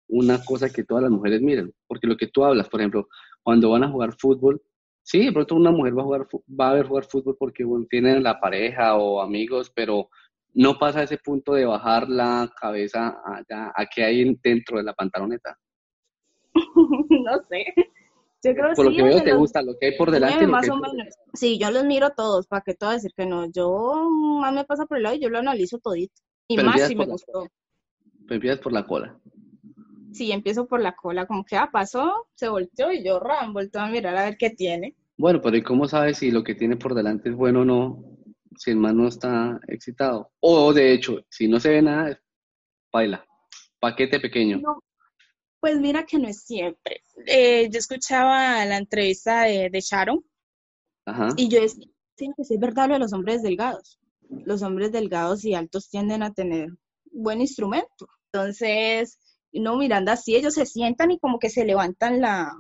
una 0.07 0.44
cosa 0.44 0.69
que 0.69 0.83
todas 0.83 1.04
las 1.04 1.12
mujeres 1.12 1.42
miran? 1.42 1.74
Porque 1.88 2.06
lo 2.06 2.16
que 2.16 2.27
tú 2.27 2.44
hablas, 2.44 2.69
por 2.69 2.81
ejemplo, 2.81 3.07
cuando 3.42 3.71
van 3.71 3.83
a 3.83 3.89
jugar 3.89 4.13
fútbol, 4.19 4.62
sí, 5.01 5.25
de 5.25 5.31
pronto 5.31 5.56
una 5.56 5.71
mujer 5.71 5.98
va 5.98 6.04
a, 6.04 6.06
jugar, 6.06 6.27
va 6.48 6.69
a 6.69 6.74
ver 6.75 6.86
jugar 6.86 7.06
fútbol 7.06 7.36
porque 7.39 7.66
tienen 7.89 8.21
la 8.21 8.39
pareja 8.39 8.95
o 8.95 9.21
amigos, 9.21 9.71
pero 9.74 10.10
no 10.54 10.77
pasa 10.77 11.01
ese 11.01 11.18
punto 11.18 11.54
de 11.54 11.66
bajar 11.66 12.07
la 12.07 12.51
cabeza 12.62 13.19
a 13.25 13.86
qué 13.88 14.04
hay 14.04 14.38
dentro 14.44 14.77
de 14.77 14.83
la 14.83 14.94
pantaloneta. 14.94 15.57
no 17.10 17.44
sé. 17.50 17.66
Yo 18.44 18.53
creo 18.53 18.74
por 18.74 18.86
lo 18.86 18.91
que 18.91 19.03
veo 19.03 19.21
te 19.21 19.33
gusta 19.33 19.62
lo 19.62 19.77
que 19.77 19.88
hay 19.88 19.97
por 19.97 20.12
delante. 20.12 20.47
más 20.47 20.69
o 20.69 20.77
menos. 20.77 21.13
Sí, 21.33 21.57
yo 21.59 21.71
los 21.71 21.83
miro 21.83 22.12
todos, 22.12 22.47
para 22.47 22.62
que 22.62 22.74
todo 22.74 22.91
decir 22.91 23.12
que 23.15 23.25
no. 23.25 23.51
Yo 23.51 24.07
más 24.39 24.53
me 24.53 24.63
pasa 24.63 24.86
por 24.86 24.97
el 24.97 25.03
lado 25.03 25.15
y 25.15 25.19
yo 25.19 25.30
lo 25.30 25.39
analizo 25.39 25.80
todito. 25.80 26.21
Y 26.47 26.57
más 26.57 26.88
si 26.88 26.95
me 26.95 27.06
gustó. 27.06 27.47
Pero 28.28 28.35
empiezas 28.35 28.59
por 28.59 28.71
la 28.71 28.85
cola. 28.87 29.19
Sí, 30.13 30.31
empiezo 30.31 30.66
por 30.68 30.81
la 30.81 30.95
cola, 30.95 31.28
como 31.28 31.45
que 31.45 31.56
ah, 31.56 31.69
pasó, 31.71 32.28
se 32.33 32.49
volteó 32.49 32.92
y 32.92 33.04
yo 33.04 33.19
ram, 33.19 33.54
volteo 33.54 33.81
a 33.81 33.90
mirar 33.90 34.18
a 34.18 34.25
ver 34.25 34.37
qué 34.37 34.49
tiene. 34.49 34.95
Bueno, 35.18 35.40
pero 35.42 35.56
¿y 35.57 35.61
cómo 35.61 35.87
sabes 35.87 36.18
si 36.18 36.31
lo 36.31 36.44
que 36.44 36.56
tiene 36.56 36.78
por 36.78 36.95
delante 36.95 37.30
es 37.30 37.35
bueno 37.35 37.61
o 37.61 37.66
no? 37.66 38.19
si 38.59 38.71
el 38.71 38.78
man 38.78 38.97
no 38.97 39.07
está 39.07 39.59
excitado. 39.68 40.31
O 40.42 40.73
de 40.73 40.94
hecho, 40.94 41.25
si 41.30 41.47
no 41.47 41.59
se 41.59 41.69
ve 41.69 41.81
nada, 41.81 42.19
baila. 42.92 43.25
Paquete 43.80 44.19
pequeño. 44.19 44.61
Pues 45.59 45.78
mira 45.80 46.06
que 46.06 46.18
no 46.18 46.28
es 46.28 46.44
siempre. 46.44 47.04
Eh, 47.25 47.69
yo 47.69 47.80
escuchaba 47.80 48.63
la 48.66 48.78
entrevista 48.78 49.44
de, 49.44 49.69
de 49.69 49.81
Sharon 49.81 50.23
y 51.35 51.49
yo 51.49 51.61
decía, 51.61 51.87
sí, 52.16 52.31
pues 52.35 52.51
es 52.51 52.59
verdad 52.59 52.87
lo 52.87 52.94
de 52.94 52.99
los 52.99 53.13
hombres 53.13 53.42
delgados. 53.42 53.99
Los 54.30 54.61
hombres 54.61 54.92
delgados 54.92 55.44
y 55.44 55.56
altos 55.56 55.89
tienden 55.89 56.23
a 56.23 56.33
tener 56.33 56.69
buen 57.11 57.42
instrumento. 57.42 58.07
Entonces, 58.31 59.18
no 59.51 59.78
mirando 59.78 60.11
así, 60.11 60.35
ellos 60.35 60.54
se 60.54 60.66
sientan 60.66 61.11
y 61.11 61.19
como 61.19 61.39
que 61.39 61.49
se 61.49 61.66
levantan 61.66 62.21
la, 62.21 62.54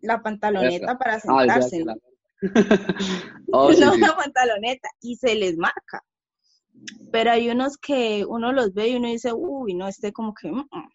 la 0.00 0.22
pantaloneta 0.22 0.98
para 0.98 1.14
ah, 1.14 1.20
sentarse. 1.20 1.84
oh, 3.52 3.68
una 3.68 4.16
pantaloneta 4.16 4.88
y 5.00 5.16
se 5.16 5.34
les 5.34 5.56
marca. 5.56 6.04
Pero 7.10 7.30
hay 7.30 7.48
unos 7.48 7.76
que 7.78 8.24
uno 8.24 8.52
los 8.52 8.72
ve 8.74 8.88
y 8.88 8.96
uno 8.96 9.08
dice, 9.08 9.32
uy, 9.32 9.74
no, 9.74 9.88
este 9.88 10.12
como 10.12 10.34
que... 10.34 10.50
Mm, 10.50 10.66
mm". 10.70 10.88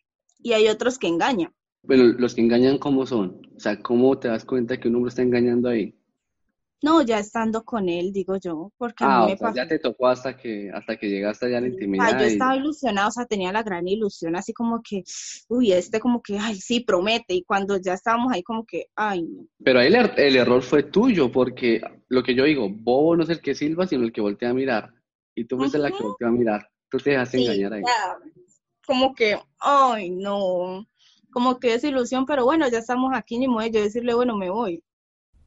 Y 0.43 0.53
hay 0.53 0.67
otros 0.67 0.99
que 0.99 1.07
engañan. 1.07 1.53
Bueno, 1.81 2.03
los 2.17 2.35
que 2.35 2.41
engañan, 2.41 2.77
¿cómo 2.77 3.05
son? 3.05 3.41
O 3.55 3.59
sea, 3.59 3.81
¿cómo 3.81 4.17
te 4.19 4.27
das 4.27 4.45
cuenta 4.45 4.79
que 4.79 4.87
un 4.87 4.95
hombre 4.95 5.09
está 5.09 5.21
engañando 5.21 5.69
ahí? 5.69 5.97
No, 6.83 7.01
ya 7.01 7.17
estando 7.17 7.63
con 7.63 7.87
él, 7.87 8.11
digo 8.11 8.35
yo, 8.35 8.73
porque 8.77 9.05
a 9.05 9.07
mí 9.07 9.13
ah, 9.13 9.47
me 9.47 9.55
ya 9.55 9.65
te 9.65 9.79
tocó 9.79 10.07
hasta 10.07 10.35
que 10.35 10.69
hasta 10.69 10.97
que 10.97 11.07
llegaste 11.07 11.45
allá 11.45 11.59
a 11.59 11.61
la 11.61 11.67
intimidad. 11.67 12.09
Ah, 12.11 12.19
yo 12.19 12.25
estaba 12.25 12.57
ilusionada, 12.57 13.07
o 13.07 13.11
sea, 13.11 13.25
tenía 13.25 13.53
la 13.53 13.63
gran 13.63 13.87
ilusión, 13.87 14.35
así 14.35 14.51
como 14.51 14.81
que, 14.81 15.01
uy, 15.47 15.71
este 15.71 16.01
como 16.01 16.21
que, 16.21 16.37
ay, 16.37 16.55
sí, 16.55 16.81
promete, 16.81 17.35
y 17.35 17.43
cuando 17.43 17.77
ya 17.77 17.93
estábamos 17.93 18.33
ahí 18.33 18.43
como 18.43 18.65
que, 18.65 18.87
ay, 18.97 19.23
no. 19.23 19.47
Pero 19.63 19.79
ahí 19.79 19.87
el, 19.87 19.95
er, 19.95 20.13
el 20.17 20.35
error 20.35 20.61
fue 20.61 20.83
tuyo, 20.83 21.31
porque 21.31 21.79
lo 22.09 22.21
que 22.21 22.35
yo 22.35 22.43
digo, 22.43 22.67
bobo 22.69 23.15
no 23.15 23.23
es 23.23 23.29
el 23.29 23.39
que 23.39 23.55
silba, 23.55 23.87
sino 23.87 24.03
el 24.03 24.11
que 24.11 24.19
voltea 24.19 24.49
a 24.49 24.53
mirar, 24.53 24.93
y 25.35 25.45
tú 25.45 25.55
fuiste 25.55 25.77
la 25.77 25.89
que 25.89 26.03
volteó 26.03 26.27
a 26.27 26.31
mirar, 26.31 26.67
tú 26.89 26.97
te 26.97 27.11
dejaste 27.11 27.41
engañar 27.41 27.73
ahí. 27.75 27.83
Como 28.85 29.13
que, 29.13 29.39
ay, 29.59 30.09
no, 30.09 30.87
como 31.31 31.59
que 31.59 31.73
es 31.73 31.83
ilusión, 31.83 32.25
pero 32.25 32.45
bueno, 32.45 32.67
ya 32.69 32.79
estamos 32.79 33.11
aquí, 33.13 33.37
ni 33.37 33.47
modo 33.47 33.65
yo 33.67 33.81
decirle, 33.81 34.13
bueno, 34.13 34.37
me 34.37 34.49
voy. 34.49 34.83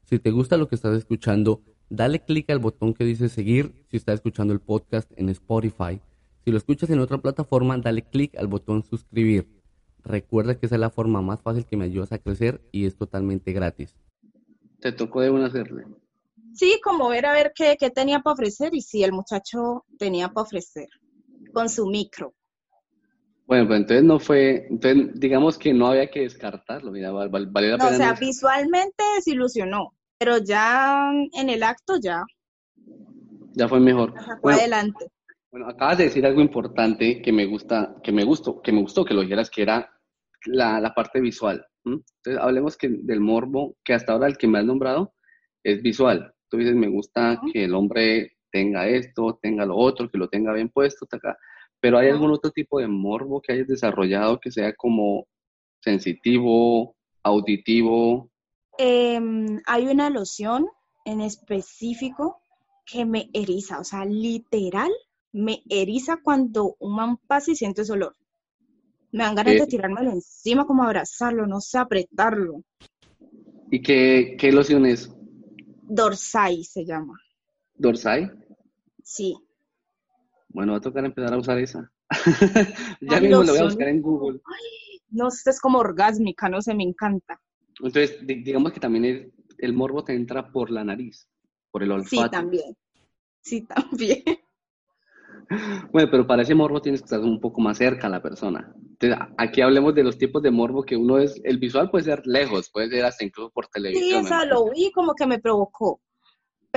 Si 0.05 0.19
te 0.19 0.31
gusta 0.31 0.57
lo 0.57 0.69
que 0.69 0.75
estás 0.75 0.97
escuchando, 0.97 1.63
dale 1.89 2.25
clic 2.25 2.51
al 2.51 2.59
botón 2.59 2.95
que 2.95 3.05
dice 3.05 3.29
seguir 3.29 3.85
si 3.91 3.97
estás 3.97 4.17
escuchando 4.17 4.53
el 4.53 4.61
podcast 4.61 5.11
en 5.17 5.29
Spotify. 5.31 6.01
Si 6.45 6.51
lo 6.51 6.59
escuchas 6.59 6.91
en 6.91 7.01
otra 7.01 7.19
plataforma, 7.19 7.77
dale 7.79 8.03
clic 8.03 8.37
al 8.37 8.47
botón 8.47 8.85
suscribir. 8.85 9.49
Recuerda 10.05 10.59
que 10.59 10.67
esa 10.67 10.77
es 10.77 10.81
la 10.81 10.91
forma 10.91 11.21
más 11.23 11.43
fácil 11.43 11.67
que 11.67 11.77
me 11.77 11.87
ayudas 11.87 12.13
a 12.13 12.19
crecer 12.19 12.61
y 12.71 12.87
es 12.87 12.97
totalmente 12.97 13.53
gratis. 13.53 13.97
Te 14.81 14.93
tocó 14.93 15.21
de 15.23 15.31
una 15.31 15.47
hacerle. 15.47 15.85
Sí, 16.55 16.81
como 16.85 17.09
ver 17.09 17.27
a 17.27 17.33
ver 17.33 17.53
qué, 17.55 17.77
qué 17.79 17.91
tenía 17.91 18.21
para 18.21 18.35
ofrecer 18.35 18.75
y 18.75 18.83
si 18.83 19.03
el 19.03 19.13
muchacho 19.13 19.85
tenía 19.99 20.29
para 20.29 20.45
ofrecer 20.45 20.89
con 21.53 21.69
su 21.69 21.87
micro. 21.87 22.36
Bueno, 23.47 23.69
pues 23.69 23.81
entonces 23.81 24.05
no 24.05 24.19
fue, 24.19 24.67
entonces 24.71 25.21
digamos 25.21 25.57
que 25.57 25.73
no 25.73 25.87
había 25.87 26.11
que 26.11 26.21
descartarlo, 26.21 26.91
mira, 26.91 27.13
val- 27.13 27.29
val- 27.29 27.47
valió 27.47 27.71
la 27.71 27.77
No, 27.79 27.85
o 27.85 27.87
pena 27.89 27.97
sea, 27.97 28.13
no- 28.13 28.19
visualmente 28.19 29.05
desilusionó, 29.15 29.93
pero 30.19 30.39
ya 30.39 31.11
en 31.33 31.49
el 31.49 31.63
acto 31.63 31.97
ya, 32.03 32.23
ya 33.55 33.69
fue 33.69 33.79
mejor. 33.81 34.15
Bueno, 34.43 34.59
adelante. 34.59 35.07
Bueno, 35.53 35.69
acabas 35.69 35.99
de 35.99 36.05
decir 36.05 36.27
algo 36.27 36.41
importante 36.41 37.23
que 37.23 37.33
me 37.33 37.47
gusta, 37.47 37.95
que 38.03 38.13
me 38.13 38.25
gustó, 38.25 38.61
que 38.61 38.73
me 38.73 38.81
gustó 38.83 39.05
que 39.05 39.15
lo 39.15 39.23
dijeras, 39.23 39.49
que 39.49 39.63
era 39.63 39.91
la, 40.47 40.81
la 40.81 40.93
parte 40.93 41.21
visual. 41.21 41.65
Entonces, 41.85 42.37
hablemos 42.43 42.77
que 42.77 42.89
del 42.91 43.21
morbo, 43.21 43.77
que 43.85 43.95
hasta 43.95 44.13
ahora 44.13 44.27
el 44.27 44.37
que 44.37 44.49
me 44.49 44.59
has 44.59 44.65
nombrado 44.65 45.15
es 45.63 45.81
visual. 45.83 46.35
Tú 46.51 46.57
dices, 46.59 46.75
me 46.75 46.89
gusta 46.89 47.41
que 47.53 47.65
el 47.65 47.75
hombre 47.75 48.33
tenga 48.51 48.89
esto, 48.89 49.39
tenga 49.41 49.65
lo 49.65 49.77
otro, 49.77 50.11
que 50.11 50.19
lo 50.19 50.29
tenga 50.29 50.53
bien 50.53 50.69
puesto, 50.69 51.07
taca. 51.07 51.37
Pero 51.87 51.99
¿hay 51.99 52.11
algún 52.11 52.33
otro 52.33 52.51
tipo 52.51 52.81
de 52.81 52.89
morbo 52.89 53.41
que 53.41 53.53
hayas 53.53 53.69
desarrollado 53.69 54.41
que 54.41 54.51
sea 54.51 54.75
como 54.75 55.29
sensitivo, 55.81 56.97
auditivo? 57.23 58.29
Em, 58.77 59.61
hay 59.67 59.87
una 59.87 60.11
loción 60.11 60.67
en 61.05 61.21
específico 61.21 62.41
que 62.85 63.05
me 63.07 63.31
eriza, 63.33 63.79
o 63.79 63.85
sea, 63.85 64.05
literal, 64.05 64.91
me 65.31 65.63
eriza 65.69 66.17
cuando 66.25 66.75
un 66.81 66.97
man 66.97 67.19
pasa 67.29 67.53
y 67.53 67.55
siento 67.55 67.83
ese 67.83 67.93
olor. 67.93 68.17
Me 69.13 69.23
dan 69.23 69.37
ganas 69.37 69.55
Eh. 69.55 69.61
de 69.61 69.67
tirármelo 69.69 70.11
encima, 70.11 70.67
como 70.67 70.83
abrazarlo, 70.83 71.47
no 71.47 71.61
sé, 71.61 71.79
apretarlo. 71.79 72.65
¿Y 73.71 73.81
qué, 73.81 74.37
qué 74.37 74.51
loción 74.51 74.87
es? 74.87 75.09
Dorsai 75.85 76.65
se 76.65 76.85
llama. 76.85 77.15
¿Dorsai? 77.77 78.29
Sí. 79.05 79.37
Bueno, 80.57 80.73
va 80.73 80.79
a 80.79 80.81
tocar 80.81 81.05
empezar 81.05 81.35
a 81.35 81.37
usar 81.37 81.59
esa. 81.59 81.93
ya 83.03 83.17
Ay, 83.17 83.21
mismo 83.29 83.43
lo 83.43 83.53
voy 83.53 83.59
a 83.61 83.65
buscar 83.65 83.89
en 83.89 84.01
Google. 84.01 84.41
No 85.11 85.31
sé, 85.31 85.51
es 85.51 85.61
como 85.61 85.79
orgásmica, 85.81 86.49
no 86.49 86.63
sé, 86.63 86.75
me 86.75 86.83
encanta. 86.83 87.39
Entonces, 87.79 88.27
di- 88.27 88.43
digamos 88.43 88.73
que 88.73 88.81
también 88.81 89.05
el, 89.05 89.33
el 89.59 89.75
morbo 89.75 90.03
te 90.03 90.15
entra 90.15 90.51
por 90.51 90.71
la 90.71 90.83
nariz, 90.83 91.29
por 91.71 91.83
el 91.83 91.93
olfato. 91.93 92.23
Sí, 92.25 92.31
también. 92.31 92.77
Sí, 93.43 93.61
también. 93.67 94.23
Bueno, 95.93 96.09
pero 96.11 96.27
para 96.27 96.43
ese 96.43 96.55
morbo 96.55 96.81
tienes 96.81 97.03
que 97.03 97.05
estar 97.05 97.21
un 97.21 97.39
poco 97.41 97.61
más 97.61 97.79
cerca 97.79 98.07
a 98.09 98.11
la 98.11 98.21
persona. 98.23 98.73
Entonces, 98.99 99.17
aquí 99.39 99.61
hablemos 99.61 99.95
de 99.95 100.03
los 100.03 100.19
tipos 100.19 100.43
de 100.43 100.51
morbo 100.51 100.83
que 100.83 100.97
uno 100.97 101.19
es, 101.19 101.41
el 101.45 101.59
visual 101.59 101.89
puede 101.91 102.05
ser 102.05 102.23
lejos, 102.27 102.71
puede 102.73 102.89
ser 102.89 103.05
hasta 103.05 103.25
incluso 103.25 103.51
por 103.51 103.67
Sí, 103.67 103.73
televisión. 103.73 104.25
o 104.25 104.27
sea, 104.27 104.45
lo 104.47 104.71
vi 104.71 104.91
como 104.93 105.15
que 105.15 105.27
me 105.27 105.39
provocó. 105.39 106.01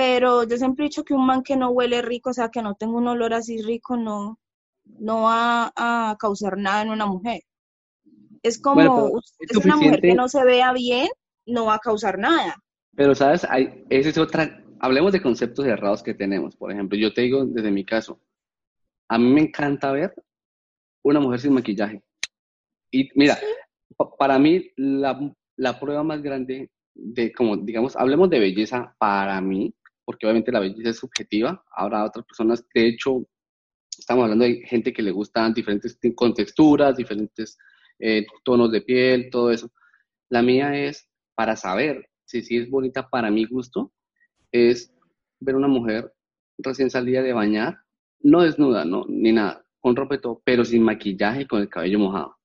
Pero 0.00 0.44
yo 0.44 0.56
siempre 0.56 0.86
he 0.86 0.88
dicho 0.88 1.04
que 1.04 1.12
un 1.12 1.26
man 1.26 1.42
que 1.42 1.56
no 1.58 1.68
huele 1.70 2.00
rico, 2.00 2.30
o 2.30 2.32
sea, 2.32 2.48
que 2.48 2.62
no 2.62 2.74
tenga 2.74 2.96
un 2.96 3.06
olor 3.06 3.34
así 3.34 3.60
rico, 3.60 3.98
no, 3.98 4.38
no 4.98 5.24
va 5.24 5.70
a 5.76 6.16
causar 6.18 6.56
nada 6.56 6.80
en 6.80 6.88
una 6.88 7.04
mujer. 7.04 7.42
Es 8.42 8.58
como, 8.62 8.76
Bueno, 8.76 8.96
usted 9.18 9.44
es 9.44 9.50
es 9.58 9.64
una 9.66 9.76
mujer 9.76 10.00
que 10.00 10.14
no 10.14 10.26
se 10.28 10.42
vea 10.42 10.72
bien, 10.72 11.08
no 11.44 11.66
va 11.66 11.74
a 11.74 11.78
causar 11.80 12.18
nada. 12.18 12.56
Pero, 12.96 13.14
¿sabes? 13.14 13.44
Hay, 13.44 13.84
esa 13.90 14.08
es 14.08 14.16
otra, 14.16 14.64
hablemos 14.80 15.12
de 15.12 15.20
conceptos 15.20 15.66
errados 15.66 16.02
que 16.02 16.14
tenemos. 16.14 16.56
Por 16.56 16.72
ejemplo, 16.72 16.96
yo 16.96 17.12
te 17.12 17.20
digo 17.20 17.44
desde 17.44 17.70
mi 17.70 17.84
caso, 17.84 18.18
a 19.10 19.18
mí 19.18 19.26
me 19.30 19.42
encanta 19.42 19.92
ver 19.92 20.14
una 21.04 21.20
mujer 21.20 21.40
sin 21.40 21.52
maquillaje. 21.52 22.02
Y 22.90 23.10
mira, 23.16 23.38
pa- 23.98 24.10
para 24.16 24.38
mí 24.38 24.70
la, 24.76 25.18
la 25.56 25.78
prueba 25.78 26.02
más 26.02 26.22
grande 26.22 26.70
de, 26.94 27.32
como 27.32 27.56
digamos, 27.58 27.96
hablemos 27.96 28.30
de 28.30 28.40
belleza 28.40 28.94
para 28.98 29.40
mí, 29.40 29.74
porque 30.04 30.26
obviamente 30.26 30.52
la 30.52 30.60
belleza 30.60 30.90
es 30.90 30.98
subjetiva. 30.98 31.64
Habrá 31.72 32.04
otras 32.04 32.24
personas, 32.26 32.64
de 32.74 32.88
hecho, 32.88 33.26
estamos 33.98 34.24
hablando 34.24 34.44
de 34.44 34.62
gente 34.66 34.92
que 34.92 35.02
le 35.02 35.10
gustan 35.10 35.54
diferentes 35.54 35.98
ti- 35.98 36.14
con 36.14 36.34
texturas, 36.34 36.96
diferentes 36.96 37.58
eh, 37.98 38.26
tonos 38.44 38.72
de 38.72 38.80
piel, 38.82 39.30
todo 39.30 39.50
eso. 39.50 39.70
La 40.30 40.42
mía 40.42 40.76
es 40.76 41.08
para 41.34 41.56
saber 41.56 42.08
si 42.24 42.42
sí 42.42 42.56
es 42.58 42.70
bonita 42.70 43.08
para 43.08 43.30
mi 43.30 43.44
gusto, 43.46 43.92
es 44.52 44.92
ver 45.40 45.56
una 45.56 45.68
mujer 45.68 46.12
recién 46.58 46.90
salida 46.90 47.22
de 47.22 47.32
bañar, 47.32 47.78
no 48.20 48.42
desnuda, 48.42 48.84
no, 48.84 49.04
ni 49.08 49.32
nada, 49.32 49.64
con 49.80 49.96
ropa 49.96 50.16
y 50.16 50.20
todo, 50.20 50.42
pero 50.44 50.64
sin 50.64 50.82
maquillaje 50.82 51.46
con 51.46 51.60
el 51.62 51.68
cabello 51.70 51.98
mojado. 52.00 52.36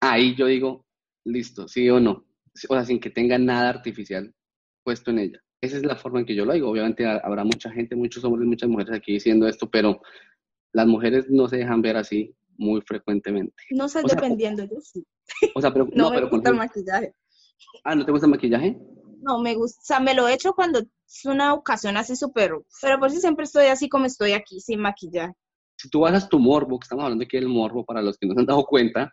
Ahí 0.00 0.34
yo 0.34 0.46
digo, 0.46 0.86
listo, 1.24 1.68
sí 1.68 1.88
o 1.90 2.00
no. 2.00 2.24
O 2.68 2.74
sea, 2.74 2.84
sin 2.84 3.00
que 3.00 3.10
tenga 3.10 3.38
nada 3.38 3.68
artificial 3.70 4.34
puesto 4.82 5.10
en 5.10 5.18
ella. 5.18 5.42
Esa 5.60 5.76
es 5.78 5.84
la 5.84 5.96
forma 5.96 6.20
en 6.20 6.26
que 6.26 6.34
yo 6.34 6.44
lo 6.44 6.52
digo. 6.52 6.70
Obviamente 6.70 7.06
ha- 7.06 7.18
habrá 7.24 7.44
mucha 7.44 7.70
gente, 7.70 7.96
muchos 7.96 8.22
hombres, 8.24 8.46
muchas 8.46 8.68
mujeres 8.68 8.94
aquí 8.96 9.12
diciendo 9.14 9.48
esto, 9.48 9.68
pero 9.70 10.00
las 10.72 10.86
mujeres 10.86 11.26
no 11.30 11.48
se 11.48 11.56
dejan 11.56 11.82
ver 11.82 11.96
así 11.96 12.34
muy 12.58 12.80
frecuentemente. 12.82 13.54
No 13.70 13.84
O 13.86 13.88
sea, 13.88 14.02
dependiendo, 14.04 14.64
yo 14.64 14.80
sí. 14.80 15.04
O 15.54 15.60
sea, 15.60 15.72
pero 15.72 15.86
No, 15.92 16.04
no, 16.04 16.10
me 16.10 16.16
pero 16.16 16.30
gusta 16.30 16.50
el 16.50 16.56
maquillaje. 16.56 17.14
Ah, 17.84 17.94
¿no 17.94 18.04
te 18.04 18.12
gusta 18.12 18.26
el 18.26 18.32
maquillaje? 18.32 18.78
No, 19.22 19.38
me 19.40 19.54
gusta, 19.54 19.80
o 19.80 19.84
sea, 19.84 20.00
me 20.00 20.14
lo 20.14 20.28
he 20.28 20.34
hecho 20.34 20.52
cuando 20.52 20.78
es 20.80 21.24
una 21.24 21.54
ocasión 21.54 21.96
así 21.96 22.14
súper, 22.16 22.52
pero 22.82 22.98
por 22.98 23.10
si 23.10 23.18
siempre 23.20 23.44
estoy 23.44 23.66
así 23.66 23.88
como 23.88 24.04
estoy 24.04 24.32
aquí, 24.32 24.60
sin 24.60 24.80
maquillaje. 24.80 25.32
Si 25.78 25.88
tú 25.90 26.00
basas 26.00 26.28
tu 26.28 26.38
morbo, 26.38 26.78
que 26.78 26.84
estamos 26.84 27.04
hablando 27.04 27.24
aquí 27.24 27.36
del 27.36 27.48
morbo 27.48 27.84
para 27.84 28.02
los 28.02 28.16
que 28.18 28.26
no 28.26 28.34
se 28.34 28.40
han 28.40 28.46
dado 28.46 28.64
cuenta, 28.64 29.12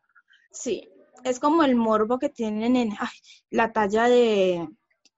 Sí, 0.52 0.88
es 1.24 1.40
como 1.40 1.64
el 1.64 1.76
morbo 1.76 2.20
que 2.20 2.30
tienen 2.30 2.76
en 2.76 2.92
ay, 3.00 3.10
la 3.50 3.72
talla 3.74 4.08
de 4.08 4.68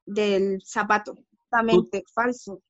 del 0.06 0.62
zapato, 0.64 1.18
exactamente, 1.34 2.04
falso. 2.14 2.62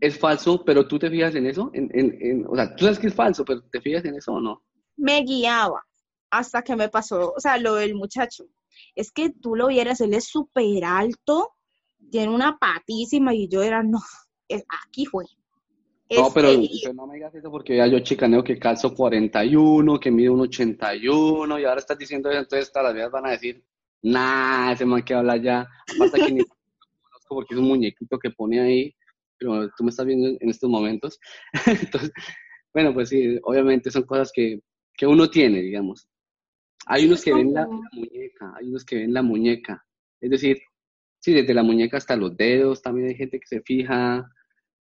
es 0.00 0.18
falso, 0.18 0.64
pero 0.64 0.86
tú 0.86 0.98
te 0.98 1.10
fijas 1.10 1.34
en 1.34 1.46
eso, 1.46 1.70
en, 1.74 1.90
en, 1.94 2.16
en- 2.20 2.46
o 2.48 2.54
sea, 2.56 2.74
tú 2.74 2.84
sabes 2.84 2.98
que 2.98 3.06
es 3.08 3.14
falso, 3.14 3.44
pero 3.44 3.62
¿te 3.70 3.80
fijas 3.80 4.04
en 4.04 4.16
eso 4.16 4.32
o 4.32 4.40
no? 4.40 4.62
Me 4.96 5.22
guiaba 5.22 5.82
hasta 6.30 6.62
que 6.62 6.76
me 6.76 6.88
pasó, 6.88 7.32
o 7.36 7.40
sea, 7.40 7.58
lo 7.58 7.74
del 7.74 7.94
muchacho. 7.94 8.44
Es 8.94 9.12
que 9.12 9.30
tú 9.30 9.54
lo 9.54 9.68
vieras, 9.68 10.00
él 10.00 10.14
es 10.14 10.24
súper 10.24 10.84
alto, 10.84 11.50
tiene 12.10 12.34
una 12.34 12.58
patísima 12.58 13.34
y 13.34 13.48
yo 13.48 13.62
era, 13.62 13.82
no, 13.82 14.00
es- 14.48 14.64
aquí 14.86 15.06
fue. 15.06 15.24
No, 16.10 16.30
pero, 16.34 16.52
no 16.94 17.06
me 17.06 17.14
digas 17.14 17.34
eso 17.34 17.50
porque 17.50 17.76
ya 17.76 17.86
yo 17.86 18.00
chicaneo 18.00 18.44
que 18.44 18.58
calzo 18.58 18.94
41, 18.94 19.98
que 19.98 20.10
mide 20.10 20.28
un 20.28 20.40
81 20.40 21.58
y 21.58 21.64
ahora 21.64 21.80
estás 21.80 21.96
diciendo 21.96 22.28
eso, 22.30 22.40
entonces 22.40 22.70
todas 22.70 22.88
las 22.88 22.94
veces 22.94 23.10
van 23.10 23.26
a 23.26 23.30
decir, 23.30 23.64
nah, 24.02 24.72
ese 24.72 24.84
man 24.84 25.02
que 25.02 25.14
habla 25.14 25.36
ya, 25.38 25.66
aparte 25.88 26.20
que 26.20 26.32
ni 26.32 26.40
lo 26.40 26.46
conozco 26.48 26.61
porque 27.34 27.54
es 27.54 27.60
un 27.60 27.68
muñequito 27.68 28.18
que 28.18 28.30
pone 28.30 28.60
ahí, 28.60 28.94
pero 29.38 29.68
tú 29.76 29.84
me 29.84 29.90
estás 29.90 30.06
viendo 30.06 30.28
en 30.28 30.48
estos 30.48 30.68
momentos. 30.70 31.18
Entonces, 31.66 32.12
bueno, 32.72 32.94
pues 32.94 33.08
sí, 33.08 33.38
obviamente 33.42 33.90
son 33.90 34.04
cosas 34.04 34.30
que, 34.32 34.60
que 34.96 35.06
uno 35.06 35.28
tiene, 35.28 35.60
digamos. 35.60 36.08
Hay 36.86 37.06
unos 37.06 37.22
que 37.22 37.32
ven 37.32 37.52
la, 37.52 37.66
muñeca, 37.66 38.54
hay 38.58 38.68
unos 38.68 38.84
que 38.84 38.96
ven 38.96 39.12
la 39.12 39.22
muñeca, 39.22 39.84
es 40.20 40.30
decir, 40.30 40.58
sí, 41.20 41.32
desde 41.32 41.54
la 41.54 41.62
muñeca 41.62 41.96
hasta 41.96 42.16
los 42.16 42.36
dedos, 42.36 42.82
también 42.82 43.08
hay 43.08 43.14
gente 43.14 43.38
que 43.38 43.46
se 43.46 43.62
fija, 43.62 44.28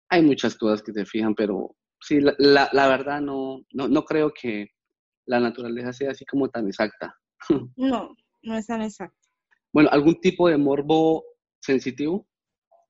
hay 0.09 0.23
muchas 0.23 0.57
cosas 0.57 0.83
que 0.83 0.93
se 0.93 1.05
fijan, 1.05 1.35
pero 1.35 1.77
sí, 2.01 2.21
la, 2.21 2.35
la, 2.39 2.71
la 2.73 2.89
verdad 2.89 3.21
no, 3.21 3.67
no, 3.73 3.87
no 3.87 4.05
creo 4.05 4.33
que 4.33 4.71
la 5.27 5.41
naturaleza 5.41 5.93
sea 5.93 6.13
así 6.13 6.25
como 6.25 6.49
tan 6.49 6.67
exacta. 6.67 7.15
no, 7.77 8.15
no 8.43 8.57
es 8.57 8.67
tan 8.67 8.83
exacto. 8.83 9.17
Bueno, 9.73 9.91
¿algún 9.93 10.21
tipo 10.21 10.49
de 10.49 10.57
morbo 10.57 11.25
sensitivo? 11.61 12.27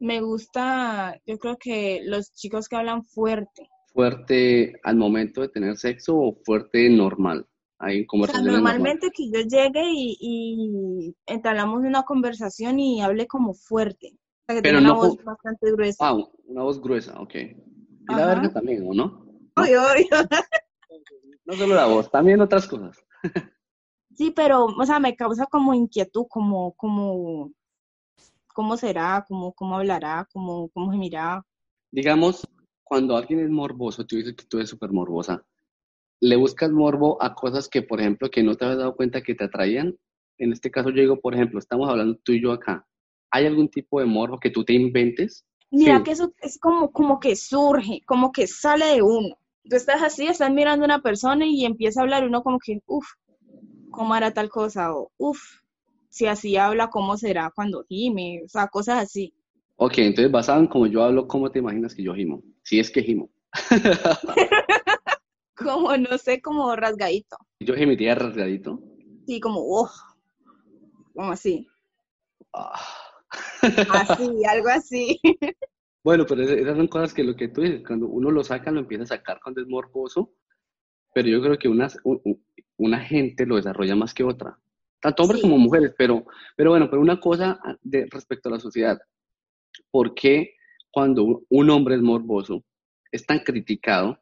Me 0.00 0.23
gusta, 0.23 1.21
yo 1.26 1.38
creo 1.38 1.59
que 1.59 2.00
los 2.04 2.33
chicos 2.33 2.69
que 2.69 2.76
hablan 2.76 3.04
fuerte. 3.04 3.69
¿Fuerte 3.92 4.73
al 4.83 4.97
momento 4.97 5.42
de 5.42 5.49
tener 5.49 5.76
sexo 5.76 6.16
o 6.16 6.40
fuerte 6.42 6.88
normal? 6.88 7.47
Hay 7.78 8.07
O 8.11 8.26
sea, 8.26 8.40
normalmente 8.40 9.11
que 9.11 9.30
yo 9.30 9.40
llegue 9.40 9.83
y, 9.90 10.16
y 10.21 11.14
entablamos 11.26 11.80
una 11.80 12.02
conversación 12.02 12.78
y 12.78 13.02
hable 13.02 13.26
como 13.26 13.54
fuerte. 13.54 14.12
O 14.14 14.45
sea, 14.47 14.57
que 14.57 14.62
Pero 14.62 14.78
tenga 14.78 14.88
no 14.88 14.95
una 14.95 15.09
voz 15.09 15.25
bastante 15.25 15.73
gruesa. 15.73 16.09
Ah, 16.09 16.19
una 16.47 16.62
voz 16.62 16.80
gruesa, 16.80 17.21
ok. 17.21 17.35
Y 17.35 17.57
la 18.09 18.25
Ajá. 18.25 18.26
verga 18.26 18.52
también, 18.52 18.87
¿o 18.87 18.95
no? 18.95 19.26
Ay, 19.57 19.73
ay. 19.78 20.09
No 21.47 21.57
solo 21.57 21.75
la 21.75 21.87
voz, 21.87 22.11
también 22.11 22.40
otras 22.40 22.66
cosas. 22.69 22.97
Sí, 24.16 24.33
pero, 24.33 24.66
o 24.66 24.85
sea, 24.85 24.99
me 24.99 25.16
causa 25.16 25.47
como 25.47 25.73
inquietud, 25.73 26.26
como, 26.28 26.73
como, 26.75 27.52
cómo 28.54 28.76
será, 28.76 29.25
cómo, 29.26 29.52
cómo 29.52 29.76
hablará, 29.76 30.26
cómo, 30.33 30.69
cómo 30.71 30.92
se 30.92 30.99
mirará. 30.99 31.45
Digamos, 31.92 32.47
cuando 32.85 33.16
alguien 33.16 33.40
es 33.40 33.50
morboso, 33.50 34.04
tú 34.04 34.16
dices 34.16 34.35
que 34.35 34.45
tú 34.45 34.59
eres 34.59 34.71
súper 34.71 34.92
morbosa, 34.92 35.45
le 36.21 36.37
buscas 36.37 36.71
morbo 36.71 37.23
a 37.23 37.35
cosas 37.35 37.69
que, 37.69 37.83
por 37.83 38.00
ejemplo, 38.00 38.30
que 38.30 38.42
no 38.42 38.54
te 38.54 38.64
habías 38.64 38.78
dado 38.78 38.95
cuenta 38.97 39.23
que 39.23 39.35
te 39.35 39.45
atraían. 39.45 39.97
En 40.38 40.52
este 40.52 40.71
caso, 40.71 40.90
yo 40.90 41.00
digo, 41.00 41.21
por 41.21 41.35
ejemplo, 41.35 41.59
estamos 41.59 41.88
hablando 41.88 42.19
tú 42.23 42.33
y 42.33 42.42
yo 42.42 42.52
acá. 42.52 42.87
¿Hay 43.30 43.47
algún 43.47 43.69
tipo 43.69 44.00
de 44.00 44.07
morbo 44.07 44.38
que 44.38 44.50
tú 44.50 44.64
te 44.64 44.73
inventes? 44.75 45.45
Mira 45.71 45.99
Sí. 45.99 46.02
que 46.04 46.11
eso 46.11 46.33
es 46.42 46.59
como, 46.59 46.90
como 46.90 47.21
que 47.21 47.37
surge, 47.37 48.02
como 48.07 48.33
que 48.33 48.47
sale 48.47 48.87
de 48.87 49.02
uno. 49.02 49.37
Tú 49.69 49.76
estás 49.76 50.02
así, 50.02 50.26
estás 50.26 50.50
mirando 50.50 50.85
a 50.85 50.87
una 50.87 51.02
persona 51.02 51.47
y 51.47 51.64
empieza 51.64 52.00
a 52.00 52.02
hablar 52.02 52.26
uno 52.26 52.42
como 52.42 52.59
que, 52.59 52.80
uff, 52.87 53.07
¿cómo 53.90 54.14
hará 54.14 54.33
tal 54.33 54.49
cosa? 54.49 54.95
O, 54.95 55.12
uff, 55.16 55.60
si 56.11 56.26
así 56.26 56.57
habla, 56.57 56.90
¿cómo 56.90 57.17
será 57.17 57.50
cuando 57.55 57.85
gime? 57.88 58.43
O 58.45 58.49
sea, 58.49 58.69
cosas 58.69 59.02
así. 59.05 59.33
Ok, 59.76 59.95
entonces 59.99 60.31
basado 60.31 60.61
en 60.61 60.67
como 60.67 60.87
yo 60.87 61.02
hablo, 61.02 61.26
¿cómo 61.26 61.50
te 61.50 61.61
imaginas 61.61 61.95
que 61.95 62.02
yo 62.02 62.14
gimo? 62.14 62.43
Si 62.62 62.79
es 62.79 62.90
que 62.90 63.02
gimo. 63.02 63.31
Como, 65.57 65.95
no 65.97 66.17
sé, 66.17 66.40
como 66.40 66.75
rasgadito. 66.75 67.37
Yo 67.61 67.75
gemiría 67.75 68.14
rasgadito. 68.14 68.81
Sí, 69.26 69.40
como, 69.40 69.61
oh, 69.61 69.90
como 71.14 71.33
así. 71.33 71.67
Ah. 72.55 72.81
Así, 73.90 74.43
algo 74.49 74.69
así. 74.71 75.21
Bueno, 76.02 76.25
pero 76.26 76.43
es- 76.43 76.50
esas 76.50 76.76
son 76.79 76.88
cosas 76.88 77.12
que 77.12 77.23
lo 77.25 77.37
que 77.37 77.49
tú 77.49 77.61
dices, 77.61 77.83
cuando 77.87 78.07
uno 78.09 78.31
lo 78.31 78.43
saca, 78.43 78.71
lo 78.71 78.81
empieza 78.81 79.05
a 79.05 79.09
sacar 79.09 79.38
cuando 79.43 79.61
es 79.61 79.69
morboso, 79.69 80.33
pero 81.12 81.29
yo 81.29 81.43
creo 81.43 81.59
que 81.59 81.69
unas, 81.69 81.99
u- 82.05 82.21
u- 82.25 82.40
una 82.79 83.00
gente 83.00 83.45
lo 83.45 83.57
desarrolla 83.57 83.95
más 83.97 84.14
que 84.14 84.25
otra, 84.25 84.59
tanto 85.00 85.23
hombres 85.23 85.40
Sí. 85.40 85.42
como 85.42 85.59
mujeres, 85.59 85.95
pero, 85.99 86.25
pero 86.57 86.71
bueno, 86.71 86.88
pero 86.90 87.02
una 87.02 87.21
cosa 87.21 87.61
de, 87.83 88.07
respecto 88.11 88.49
a 88.49 88.52
la 88.52 88.61
sociedad, 88.61 88.99
¿por 89.90 90.14
qué 90.14 90.54
cuando 90.90 91.45
un- 91.50 91.71
hombre 91.71 91.95
es 91.97 92.02
morboso 92.02 92.64
es 93.12 93.26
tan 93.26 93.40
criticado, 93.40 94.19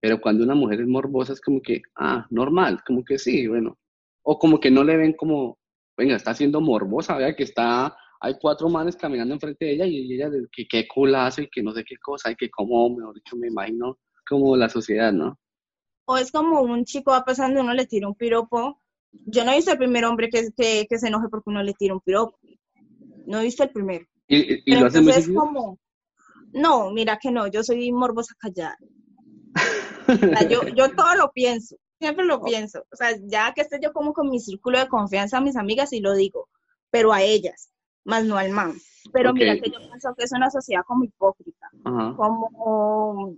pero 0.00 0.20
cuando 0.20 0.44
una 0.44 0.54
mujer 0.54 0.80
es 0.82 0.88
morbosa 0.88 1.32
es 1.34 1.40
como 1.40 1.60
que, 1.62 1.82
ah, 1.96 2.26
normal, 2.30 2.80
como 2.86 3.04
que 3.04 3.18
sí, 3.18 3.46
bueno, 3.48 3.78
o 4.22 4.38
como 4.38 4.60
que 4.60 4.70
no 4.70 4.84
le 4.84 4.96
ven 4.96 5.14
como, 5.14 5.58
venga, 5.96 6.16
está 6.16 6.34
siendo 6.34 6.60
morbosa, 6.60 7.16
vea 7.16 7.34
que 7.36 7.44
está 7.44 7.96
hay 8.20 8.34
cuatro 8.40 8.68
manes 8.68 8.96
caminando 8.96 9.34
enfrente 9.34 9.64
de 9.66 9.72
ella 9.74 9.86
y 9.86 10.12
ella 10.14 10.30
que 10.52 10.66
qué 10.68 10.86
culazo 10.88 11.42
y 11.42 11.48
que 11.50 11.62
no 11.62 11.72
sé 11.72 11.84
qué 11.84 11.96
cosa 11.98 12.30
y 12.30 12.36
que 12.36 12.50
como, 12.50 12.90
mejor 12.96 13.14
dicho, 13.16 13.36
me 13.36 13.48
imagino 13.48 13.98
como 14.28 14.56
la 14.56 14.68
sociedad, 14.68 15.12
¿no? 15.12 15.38
O 16.04 16.18
es 16.18 16.30
como 16.30 16.60
un 16.60 16.84
chico 16.84 17.10
va 17.12 17.24
pasando, 17.24 17.62
uno 17.62 17.72
le 17.72 17.86
tira 17.86 18.06
un 18.06 18.14
piropo. 18.14 18.82
Yo 19.26 19.44
no 19.44 19.52
he 19.52 19.56
visto 19.56 19.72
el 19.72 19.78
primer 19.78 20.04
hombre 20.04 20.28
que, 20.30 20.48
que, 20.56 20.86
que 20.88 20.98
se 20.98 21.08
enoje 21.08 21.28
porque 21.28 21.50
uno 21.50 21.62
le 21.62 21.74
tira 21.74 21.94
un 21.94 22.00
piropo. 22.00 22.38
No 23.26 23.40
he 23.40 23.44
visto 23.44 23.62
el 23.62 23.70
primero. 23.70 24.06
Y, 24.28 24.36
y- 24.38 24.54
y 24.54 24.62
Pero 24.66 24.80
lo 24.80 24.86
hacen 24.86 25.04
muy 25.04 25.12
entonces 25.12 25.34
como, 25.34 25.78
no, 26.52 26.90
mira 26.90 27.18
que 27.20 27.30
no, 27.30 27.46
yo 27.48 27.62
soy 27.62 27.90
morbosa 27.92 28.34
callada. 28.38 28.76
O 30.08 30.16
sea, 30.16 30.48
yo, 30.48 30.62
yo 30.76 30.90
todo 30.94 31.14
lo 31.16 31.30
pienso, 31.32 31.76
siempre 31.98 32.24
lo 32.24 32.42
pienso. 32.42 32.80
O 32.92 32.96
sea, 32.96 33.16
ya 33.24 33.52
que 33.54 33.60
esté 33.62 33.78
yo 33.82 33.92
como 33.92 34.12
con 34.12 34.28
mi 34.28 34.40
círculo 34.40 34.78
de 34.78 34.88
confianza 34.88 35.38
a 35.38 35.40
mis 35.40 35.56
amigas 35.56 35.92
y 35.92 36.00
lo 36.00 36.14
digo, 36.14 36.48
pero 36.90 37.12
a 37.12 37.22
ellas, 37.22 37.72
más 38.04 38.24
no 38.24 38.36
al 38.36 38.50
man. 38.50 38.74
Pero 39.12 39.32
mira 39.32 39.54
que 39.58 39.70
yo 39.70 39.78
pienso 39.78 40.14
que 40.16 40.24
es 40.24 40.32
una 40.32 40.50
sociedad 40.50 40.82
como 40.86 41.04
hipócrita, 41.04 41.68
Ajá. 41.84 42.14
como, 42.16 43.34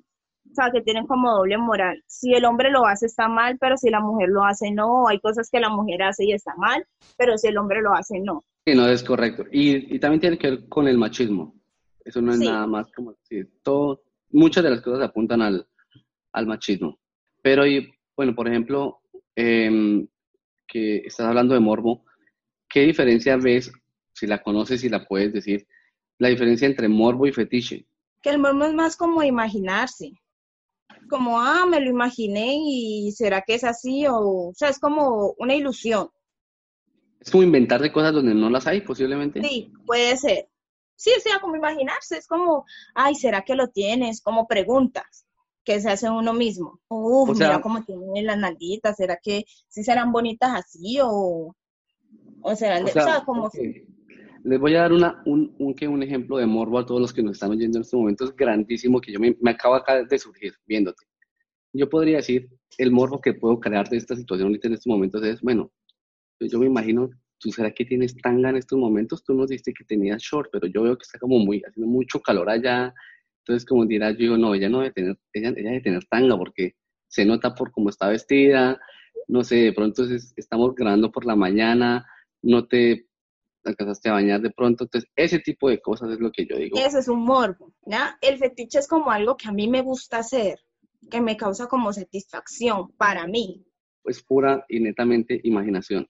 o 0.53 0.55
sea, 0.55 0.71
que 0.71 0.83
tienen 0.83 1.07
como 1.07 1.31
doble 1.31 1.57
moral. 1.57 2.03
Si 2.07 2.35
el 2.35 2.45
hombre 2.45 2.71
lo 2.71 2.87
hace 2.87 3.07
está 3.07 3.27
mal, 3.27 3.57
pero 3.59 3.77
si 3.79 3.89
la 3.89 4.01
mujer 4.01 4.29
lo 4.29 4.45
hace 4.45 4.71
no. 4.71 5.09
Hay 5.09 5.19
cosas 5.19 5.49
que 5.51 5.61
la 5.61 5.71
mujer 5.71 6.03
hace 6.03 6.27
y 6.27 6.33
está 6.33 6.55
mal, 6.57 6.87
pero 7.17 7.39
si 7.39 7.49
el 7.49 7.57
hombre 7.57 7.81
lo 7.81 7.95
hace 7.95 8.21
no. 8.21 8.45
Sí, 8.67 8.75
no, 8.75 8.87
es 8.87 9.03
correcto. 9.03 9.45
Y, 9.51 9.95
y 9.95 9.99
también 9.99 10.21
tiene 10.21 10.39
que 10.39 10.51
ver 10.51 10.69
con 10.69 10.87
el 10.89 10.99
machismo. 10.99 11.55
Eso 12.05 12.21
no 12.21 12.33
es 12.33 12.39
Sí. 12.39 12.45
nada 12.47 12.67
más 12.67 12.93
como 12.93 13.15
sí, 13.23 13.43
todo, 13.63 14.03
muchas 14.31 14.63
de 14.63 14.71
las 14.71 14.83
cosas 14.83 15.09
apuntan 15.09 15.41
al, 15.41 15.67
al 16.33 16.47
machismo. 16.47 16.99
Pero, 17.43 17.67
y, 17.67 17.91
bueno, 18.17 18.35
por 18.35 18.47
ejemplo, 18.47 19.01
em, 19.35 20.07
que 20.67 20.99
estás 20.99 21.27
hablando 21.27 21.55
de 21.55 21.61
morbo, 21.61 22.05
¿qué 22.69 22.81
diferencia 22.81 23.37
ves, 23.37 23.73
si 24.13 24.27
la 24.27 24.43
conoces 24.43 24.85
y 24.85 24.89
la 24.91 25.05
puedes 25.07 25.33
decir, 25.33 25.67
la 26.19 26.29
diferencia 26.29 26.67
entre 26.69 26.89
morbo 26.89 27.27
y 27.27 27.33
fetiche? 27.33 27.87
que 28.21 28.31
el 28.31 28.39
morbo 28.39 28.65
es 28.67 28.73
más 28.75 28.97
como 28.97 29.25
imaginarse. 29.25 30.13
Como, 31.09 31.39
ah, 31.41 31.67
me 31.69 31.81
lo 31.81 31.91
imaginé 31.91 32.55
y 32.59 33.13
será 33.13 33.43
que 33.43 33.55
es 33.55 33.65
así 33.65 34.07
o, 34.07 34.17
o 34.49 34.53
sea, 34.55 34.69
es 34.71 34.79
como 34.79 35.35
una 35.39 35.55
ilusión. 35.55 36.09
Es 37.21 37.31
como 37.31 37.45
inventar 37.45 37.81
de 37.81 37.93
cosas 37.93 38.13
donde 38.13 38.35
no 38.35 38.51
las 38.51 38.67
hay, 38.67 38.81
posiblemente. 38.81 39.41
Sí, 39.43 39.73
puede 39.87 40.17
ser. 40.17 40.49
Sí, 40.97 41.11
o 41.17 41.21
sea, 41.21 41.41
como 41.41 41.57
imaginarse, 41.57 42.17
es 42.17 42.27
como, 42.27 42.65
ay, 42.95 43.15
¿será 43.15 43.43
que 43.43 43.55
lo 43.55 43.69
tienes? 43.69 44.21
Como 44.21 44.47
preguntas 44.47 45.27
que 45.65 45.81
se 45.81 45.91
hace 45.91 46.11
uno 46.11 46.33
mismo. 46.33 46.81
Uf, 46.89 47.31
O 47.31 47.35
sea- 47.35 47.49
mira 47.49 47.61
cómo 47.61 47.85
tiene 47.85 48.23
las 48.23 48.39
nalguitas, 48.39 48.97
¿será 48.97 49.19
que 49.23 49.45
sí 49.69 49.85
serán 49.85 50.11
bonitas 50.13 50.51
así 50.55 50.99
o, 51.03 51.55
o 52.41 52.57
serán 52.57 52.83
O 52.83 52.85
de, 52.87 52.91
o 52.91 52.95
sea, 52.95 53.05
sea, 53.05 53.25
como 53.25 53.45
ok. 53.45 53.55
Les 54.45 54.59
voy 54.59 54.75
a 54.75 54.81
dar 54.83 54.93
una, 54.93 55.23
un, 55.25 55.55
un, 55.59 55.75
un 55.89 56.03
ejemplo 56.03 56.37
de 56.39 56.47
morbo 56.47 56.79
a 56.79 56.87
todos 56.87 57.01
los 57.01 57.13
que 57.13 57.23
nos 57.23 57.33
están 57.33 57.51
oyendo 57.51 57.79
en 57.79 57.83
este 57.83 57.97
momento. 57.97 58.25
Es 58.25 58.35
grandísimo 58.35 59.01
que 59.01 59.13
yo 59.13 59.21
me, 59.21 59.37
me 59.41 59.53
acabo 59.53 59.75
acá 59.75 60.03
de 60.05 60.19
surgir 60.19 60.55
viéndote. 60.67 61.05
Yo 61.73 61.89
podría 61.89 62.17
decir, 62.19 62.49
el 62.79 62.91
morbo 62.91 63.21
que 63.21 63.35
puedo 63.35 63.61
crear 63.61 63.89
de 63.89 63.97
esta 63.97 64.17
situación 64.17 64.49
ahorita 64.49 64.69
en 64.69 64.75
estos 64.75 64.89
momentos 64.89 65.23
es, 65.25 65.41
bueno, 65.43 65.73
yo, 66.41 66.59
me 66.59 66.67
imagino, 66.67 67.11
¿tú 67.39 67.53
será 67.53 67.73
que 67.73 67.85
tienes 67.85 68.17
tanga 68.17 68.51
en 68.51 68.57
estos 68.57 68.79
momentos? 68.79 69.23
Tú 69.25 69.35
nos 69.35 69.49
diste 69.49 69.73
que 69.73 69.85
tenías 69.85 70.23
short, 70.23 70.51
pero 70.53 70.67
yo 70.67 70.83
veo 70.83 70.97
que 70.99 71.05
está 71.05 71.19
como 71.19 71.39
muy, 71.39 71.63
haciendo 71.67 71.91
mucho 71.91 72.21
calor 72.21 72.51
allá. 72.51 72.93
Entonces, 73.45 73.65
como 73.65 73.87
dirás, 73.87 74.13
yo 74.15 74.19
digo, 74.19 74.37
no, 74.37 74.55
ella 74.55 74.69
no 74.69 74.79
debe 74.81 74.93
tener, 74.93 75.19
ella, 75.33 75.49
ella 75.51 75.71
debe 75.71 75.81
tener 75.81 76.05
tanga 76.07 76.37
porque 76.37 76.75
se 77.09 77.25
nota 77.25 77.55
por 77.55 77.71
cómo 77.71 77.91
está 77.91 78.09
vestida, 78.09 78.81
no 79.29 79.45
sé, 79.45 79.57
de 79.57 79.73
pronto 79.73 80.05
es- 80.05 80.33
estamos 80.37 80.75
grabando 80.75 81.13
por 81.13 81.25
la 81.27 81.37
mañana, 81.37 82.07
no 82.43 82.67
te 82.67 83.07
alcanzaste 83.65 84.09
a 84.09 84.15
bañar 84.15 84.41
de 84.41 84.51
pronto, 84.51 84.85
entonces 84.85 85.11
ese 85.17 85.39
tipo 85.39 85.69
de 85.69 85.81
cosas 85.81 86.11
es 86.11 86.21
lo 86.21 86.31
que 86.31 86.47
yo 86.47 86.57
digo. 86.57 86.79
Ese 86.79 86.99
es 86.99 87.09
un 87.09 87.25
morbo, 87.25 87.73
¿ya? 87.87 88.19
El 88.21 88.39
fetiche 88.39 88.79
es 88.79 88.89
como 88.89 89.11
algo 89.11 89.37
que 89.37 89.49
a 89.49 89.53
mí 89.53 89.69
me 89.69 89.83
gusta 89.83 90.19
hacer, 90.19 90.59
que 91.11 91.21
me 91.21 91.37
causa 91.37 91.67
como 91.67 91.93
satisfacción 91.93 92.93
para 92.97 93.27
mí. 93.27 93.65
Es 94.05 94.23
pura 94.23 94.65
y 94.69 94.81
netamente 94.81 95.41
imaginación. 95.45 96.09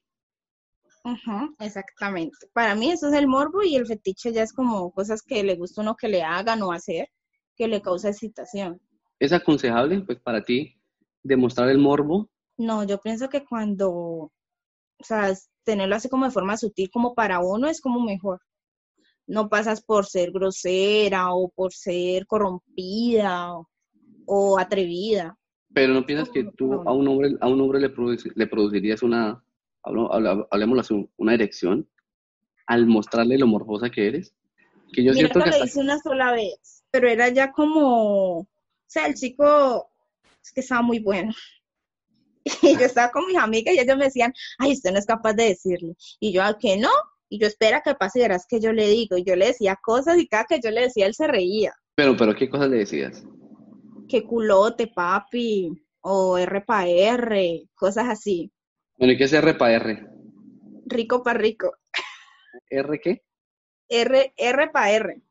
Exactamente. 1.59 2.47
Para 2.53 2.75
mí 2.75 2.91
eso 2.91 3.09
es 3.09 3.13
el 3.13 3.27
morbo 3.27 3.61
y 3.63 3.75
el 3.75 3.85
fetiche 3.85 4.31
ya 4.31 4.43
es 4.43 4.53
como 4.53 4.91
cosas 4.91 5.21
que 5.21 5.43
le 5.43 5.55
gusta 5.55 5.81
uno 5.81 5.95
que 5.95 6.07
le 6.07 6.23
hagan 6.23 6.61
o 6.61 6.71
hacer, 6.71 7.09
que 7.55 7.67
le 7.67 7.81
causa 7.81 8.09
excitación. 8.09 8.81
¿Es 9.19 9.33
aconsejable, 9.33 10.01
pues, 10.01 10.19
para 10.19 10.43
ti 10.43 10.79
demostrar 11.21 11.69
el 11.69 11.77
morbo? 11.77 12.29
No, 12.57 12.83
yo 12.83 12.99
pienso 12.99 13.29
que 13.29 13.43
cuando, 13.43 14.31
o 15.03 15.05
sea, 15.05 15.33
tenerlo 15.65 15.95
así 15.95 16.07
como 16.07 16.23
de 16.25 16.31
forma 16.31 16.55
sutil 16.55 16.89
como 16.89 17.13
para 17.13 17.41
uno 17.41 17.67
es 17.67 17.81
como 17.81 17.99
mejor. 17.99 18.39
No 19.27 19.49
pasas 19.49 19.83
por 19.83 20.05
ser 20.05 20.31
grosera 20.31 21.33
o 21.33 21.49
por 21.49 21.73
ser 21.73 22.25
corrompida 22.25 23.53
o, 23.53 23.67
o 24.25 24.57
atrevida. 24.57 25.37
Pero 25.73 25.93
no 25.93 26.05
piensas 26.05 26.29
que 26.29 26.45
tú 26.57 26.73
a 26.85 26.93
un 26.93 27.07
hombre, 27.07 27.35
a 27.41 27.47
un 27.49 27.59
hombre 27.59 27.79
le, 27.81 27.93
produci- 27.93 28.31
le 28.35 28.47
producirías 28.47 29.03
una, 29.03 29.43
así, 30.79 31.09
una 31.17 31.33
erección 31.33 31.89
al 32.67 32.85
mostrarle 32.85 33.37
lo 33.37 33.47
morbosa 33.47 33.89
que 33.89 34.07
eres. 34.07 34.33
Que 34.93 35.03
yo 35.03 35.11
Mira 35.13 35.27
siento 35.29 35.39
que 35.39 35.51
que 35.51 35.57
lo 35.57 35.65
hice 35.65 35.79
una 35.79 35.99
sola 35.99 36.31
vez, 36.31 36.83
pero 36.91 37.09
era 37.09 37.27
ya 37.29 37.51
como, 37.51 38.39
o 38.39 38.47
sea, 38.87 39.07
el 39.07 39.15
chico 39.15 39.89
es 40.41 40.51
que 40.53 40.61
estaba 40.61 40.81
muy 40.81 40.99
bueno. 40.99 41.33
Y 42.61 42.77
yo 42.77 42.85
estaba 42.85 43.11
con 43.11 43.25
mis 43.27 43.37
amigas 43.37 43.75
y 43.75 43.79
ellos 43.79 43.97
me 43.97 44.05
decían, 44.05 44.33
ay, 44.59 44.73
usted 44.73 44.91
no 44.91 44.99
es 44.99 45.05
capaz 45.05 45.33
de 45.33 45.45
decirle. 45.45 45.95
Y 46.19 46.33
yo, 46.33 46.43
¿a 46.43 46.57
qué 46.57 46.77
no? 46.77 46.89
Y 47.29 47.39
yo, 47.39 47.47
espera 47.47 47.81
que 47.81 47.95
pase 47.95 48.19
y 48.19 48.21
verás 48.21 48.45
que 48.47 48.59
yo 48.59 48.71
le 48.73 48.87
digo. 48.87 49.17
Y 49.17 49.23
yo 49.23 49.35
le 49.35 49.47
decía 49.47 49.79
cosas 49.81 50.17
y 50.19 50.27
cada 50.27 50.45
que 50.45 50.59
yo 50.63 50.69
le 50.71 50.81
decía, 50.81 51.07
él 51.07 51.13
se 51.13 51.27
reía. 51.27 51.73
Pero, 51.95 52.15
pero, 52.15 52.35
¿qué 52.35 52.49
cosas 52.49 52.69
le 52.69 52.77
decías? 52.77 53.23
Que 54.07 54.23
culote, 54.23 54.87
papi, 54.87 55.71
o 56.01 56.37
R 56.37 56.61
pa' 56.61 56.87
R, 56.87 57.63
cosas 57.73 58.09
así. 58.09 58.51
Bueno, 58.97 59.13
¿y 59.13 59.17
qué 59.17 59.23
es 59.23 59.33
R 59.33 59.53
para 59.55 59.75
R? 59.75 60.07
Rico 60.85 61.23
pa' 61.23 61.33
rico. 61.33 61.73
¿R 62.69 62.99
qué? 63.01 63.23
R, 63.89 64.33
R 64.35 64.69
pa' 64.69 64.91
R. 64.91 65.21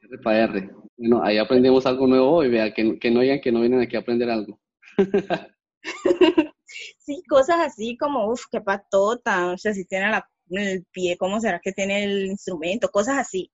R 0.00 0.18
para 0.22 0.44
R. 0.44 0.70
Bueno, 0.96 1.22
ahí 1.24 1.38
aprendemos 1.38 1.86
algo 1.86 2.06
nuevo 2.06 2.30
hoy, 2.30 2.48
vea, 2.50 2.72
que, 2.72 2.98
que 2.98 3.10
no 3.10 3.20
digan 3.20 3.40
que 3.40 3.50
no 3.50 3.60
vienen 3.60 3.80
aquí 3.80 3.96
a 3.96 4.00
aprender 4.00 4.30
algo. 4.30 4.60
Sí, 6.98 7.22
cosas 7.28 7.56
así 7.60 7.96
como, 7.98 8.30
uff, 8.32 8.44
qué 8.50 8.60
patota, 8.60 9.48
o 9.52 9.58
sea, 9.58 9.74
si 9.74 9.84
tiene 9.84 10.08
la- 10.10 10.26
el 10.50 10.84
pie, 10.90 11.16
¿cómo 11.18 11.38
será 11.40 11.60
que 11.62 11.72
tiene 11.72 12.04
el 12.04 12.26
instrumento? 12.26 12.88
Cosas 12.90 13.18
así. 13.18 13.50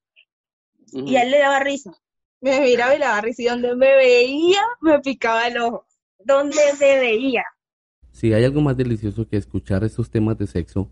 Y 0.93 1.17
a 1.17 1.23
él 1.23 1.31
le 1.31 1.39
daba 1.39 1.59
risa. 1.61 1.91
Me 2.41 2.61
miraba 2.61 2.95
y 2.95 2.99
le 2.99 3.05
daba 3.05 3.21
risa. 3.21 3.43
Y 3.43 3.47
donde 3.47 3.75
me 3.75 3.95
veía, 3.97 4.63
me 4.81 5.01
picaba 5.01 5.47
el 5.49 5.59
ojo. 5.59 5.87
Donde 6.19 6.57
se 6.77 6.99
veía. 6.99 7.45
Si 8.13 8.33
hay 8.33 8.45
algo 8.45 8.61
más 8.61 8.77
delicioso 8.77 9.29
que 9.29 9.37
escuchar 9.37 9.85
estos 9.85 10.11
temas 10.11 10.39
de 10.39 10.47
sexo, 10.47 10.91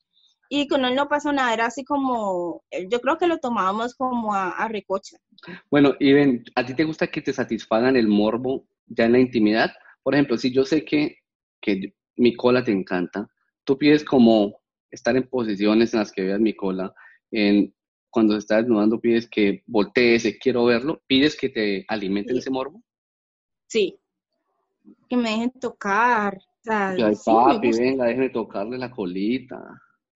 Y 0.50 0.68
con 0.68 0.86
él 0.86 0.96
no 0.96 1.08
pasó 1.08 1.32
nada, 1.34 1.54
era 1.54 1.66
así 1.66 1.84
como, 1.84 2.64
eh, 2.72 2.88
yo 2.90 3.02
creo 3.02 3.18
que 3.18 3.28
lo 3.28 3.38
tomábamos 3.38 3.96
como 3.96 4.34
a, 4.34 4.50
a 4.52 4.68
recocha. 4.68 5.18
Bueno, 5.70 5.94
y 6.00 6.14
ven, 6.14 6.44
¿a 6.56 6.66
ti 6.66 6.74
te 6.74 6.84
gusta 6.84 7.08
que 7.08 7.22
te 7.22 7.34
satisfagan 7.34 7.96
el 7.96 8.08
morbo 8.08 8.66
ya 8.86 9.06
en 9.06 9.12
la 9.14 9.20
intimidad? 9.20 9.72
Por 10.04 10.14
ejemplo, 10.16 10.38
si 10.38 10.52
yo 10.54 10.64
sé 10.64 10.86
que, 10.86 11.18
que 11.62 11.94
mi 12.16 12.36
cola 12.36 12.64
te 12.64 12.72
encanta, 12.72 13.28
tú 13.64 13.78
pides 13.78 14.04
como 14.06 14.62
estar 14.90 15.16
en 15.18 15.28
posiciones 15.28 15.94
en 15.94 16.00
las 16.00 16.12
que 16.12 16.24
veas 16.24 16.40
mi 16.40 16.56
cola, 16.56 16.94
en, 17.32 17.74
cuando 18.10 18.34
se 18.34 18.40
está 18.40 18.58
desnudando 18.58 19.00
pides 19.02 19.30
que 19.30 19.64
voltees, 19.68 20.24
eh, 20.26 20.40
quiero 20.42 20.64
verlo, 20.66 21.02
pides 21.08 21.36
que 21.36 21.50
te 21.50 21.86
alimenten 21.90 22.36
Sí. 22.36 22.40
ese 22.40 22.50
morbo. 22.50 22.82
Sí, 23.68 24.00
que 25.10 25.18
me 25.18 25.32
dejen 25.32 25.52
tocar. 25.60 26.38
O 26.38 26.64
sea, 26.64 26.90
Ay, 26.92 27.16
sí, 27.16 27.32
papi, 27.32 27.72
venga, 27.72 28.06
déjeme 28.06 28.30
tocarle 28.30 28.78
la 28.78 28.90
colita, 28.90 29.58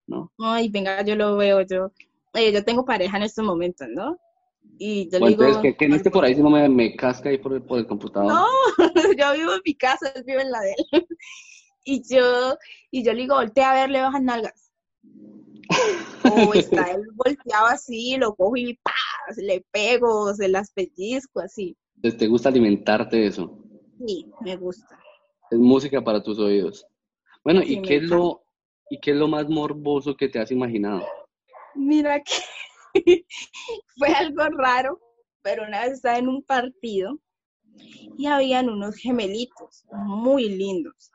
¿no? 0.08 0.32
Ay, 0.40 0.70
venga, 0.70 1.04
yo 1.04 1.16
lo 1.16 1.38
veo, 1.38 1.62
yo, 1.62 1.92
eh, 2.34 2.52
yo 2.52 2.64
tengo 2.64 2.86
pareja 2.86 3.18
en 3.18 3.24
estos 3.24 3.46
momentos, 3.46 3.88
¿no? 3.90 4.18
Y 4.78 5.10
yo 5.12 5.20
le 5.20 5.30
digo, 5.30 5.44
entonces, 5.44 5.62
que, 5.62 5.78
que 5.78 5.88
no 5.88 5.96
esté 5.96 6.10
por 6.10 6.26
ahí, 6.26 6.36
si 6.36 6.42
no 6.42 6.50
me, 6.50 6.68
me 6.68 6.96
casca 6.96 7.30
ahí 7.30 7.38
por 7.38 7.54
el, 7.54 7.62
por 7.62 7.80
el 7.80 7.88
computador. 7.88 8.32
no, 8.32 8.46
yo 9.18 9.34
vivo 9.34 9.54
en 9.54 9.62
mi 9.66 9.76
casa, 9.76 10.12
él 10.16 10.24
vive 10.26 10.42
en 10.42 10.52
la 10.52 10.62
de 10.62 10.76
él. 10.92 11.08
Y 11.84 12.04
yo, 12.08 12.56
y 12.92 13.04
yo 13.04 13.12
le 13.12 13.22
digo, 13.22 13.34
voltea 13.34 13.72
a 13.72 13.74
ver, 13.74 13.90
le 13.90 14.02
bajan 14.02 14.26
nalgas. 14.26 14.72
O 16.24 16.54
está 16.54 16.92
él 16.92 17.08
volteado 17.16 17.66
así, 17.66 18.18
lo 18.18 18.36
cojo 18.36 18.56
y 18.56 18.76
¡pah! 18.84 18.92
le 19.38 19.66
pego, 19.72 20.34
se 20.34 20.48
las 20.48 20.72
pellizco 20.72 21.40
así. 21.40 21.76
¿te 22.02 22.28
gusta 22.28 22.50
alimentarte 22.50 23.18
de 23.18 23.28
eso? 23.28 23.58
Sí, 24.06 24.28
me 24.42 24.56
gusta. 24.58 25.00
Es 25.50 25.60
música 25.60 26.04
para 26.04 26.22
tus 26.22 26.40
oídos. 26.40 26.86
Bueno, 27.44 27.62
Sí, 27.62 27.78
¿y 27.78 27.82
qué 27.82 27.98
es 27.98 28.04
lo, 28.04 28.44
y 28.92 29.00
qué 29.00 29.12
es 29.12 29.18
lo 29.18 29.30
más 29.30 29.48
morboso 29.48 30.18
que 30.18 30.28
te 30.28 30.38
has 30.38 30.52
imaginado? 30.52 31.08
Mira 31.76 32.22
que 32.22 32.34
fue 33.98 34.10
algo 34.10 34.44
raro, 34.50 35.00
pero 35.42 35.64
una 35.64 35.82
vez 35.82 35.94
estaba 35.94 36.18
en 36.18 36.28
un 36.28 36.44
partido 36.44 37.18
y 38.18 38.28
habían 38.28 38.70
unos 38.70 38.98
gemelitos 38.98 39.86
muy 39.94 40.50
lindos, 40.50 41.10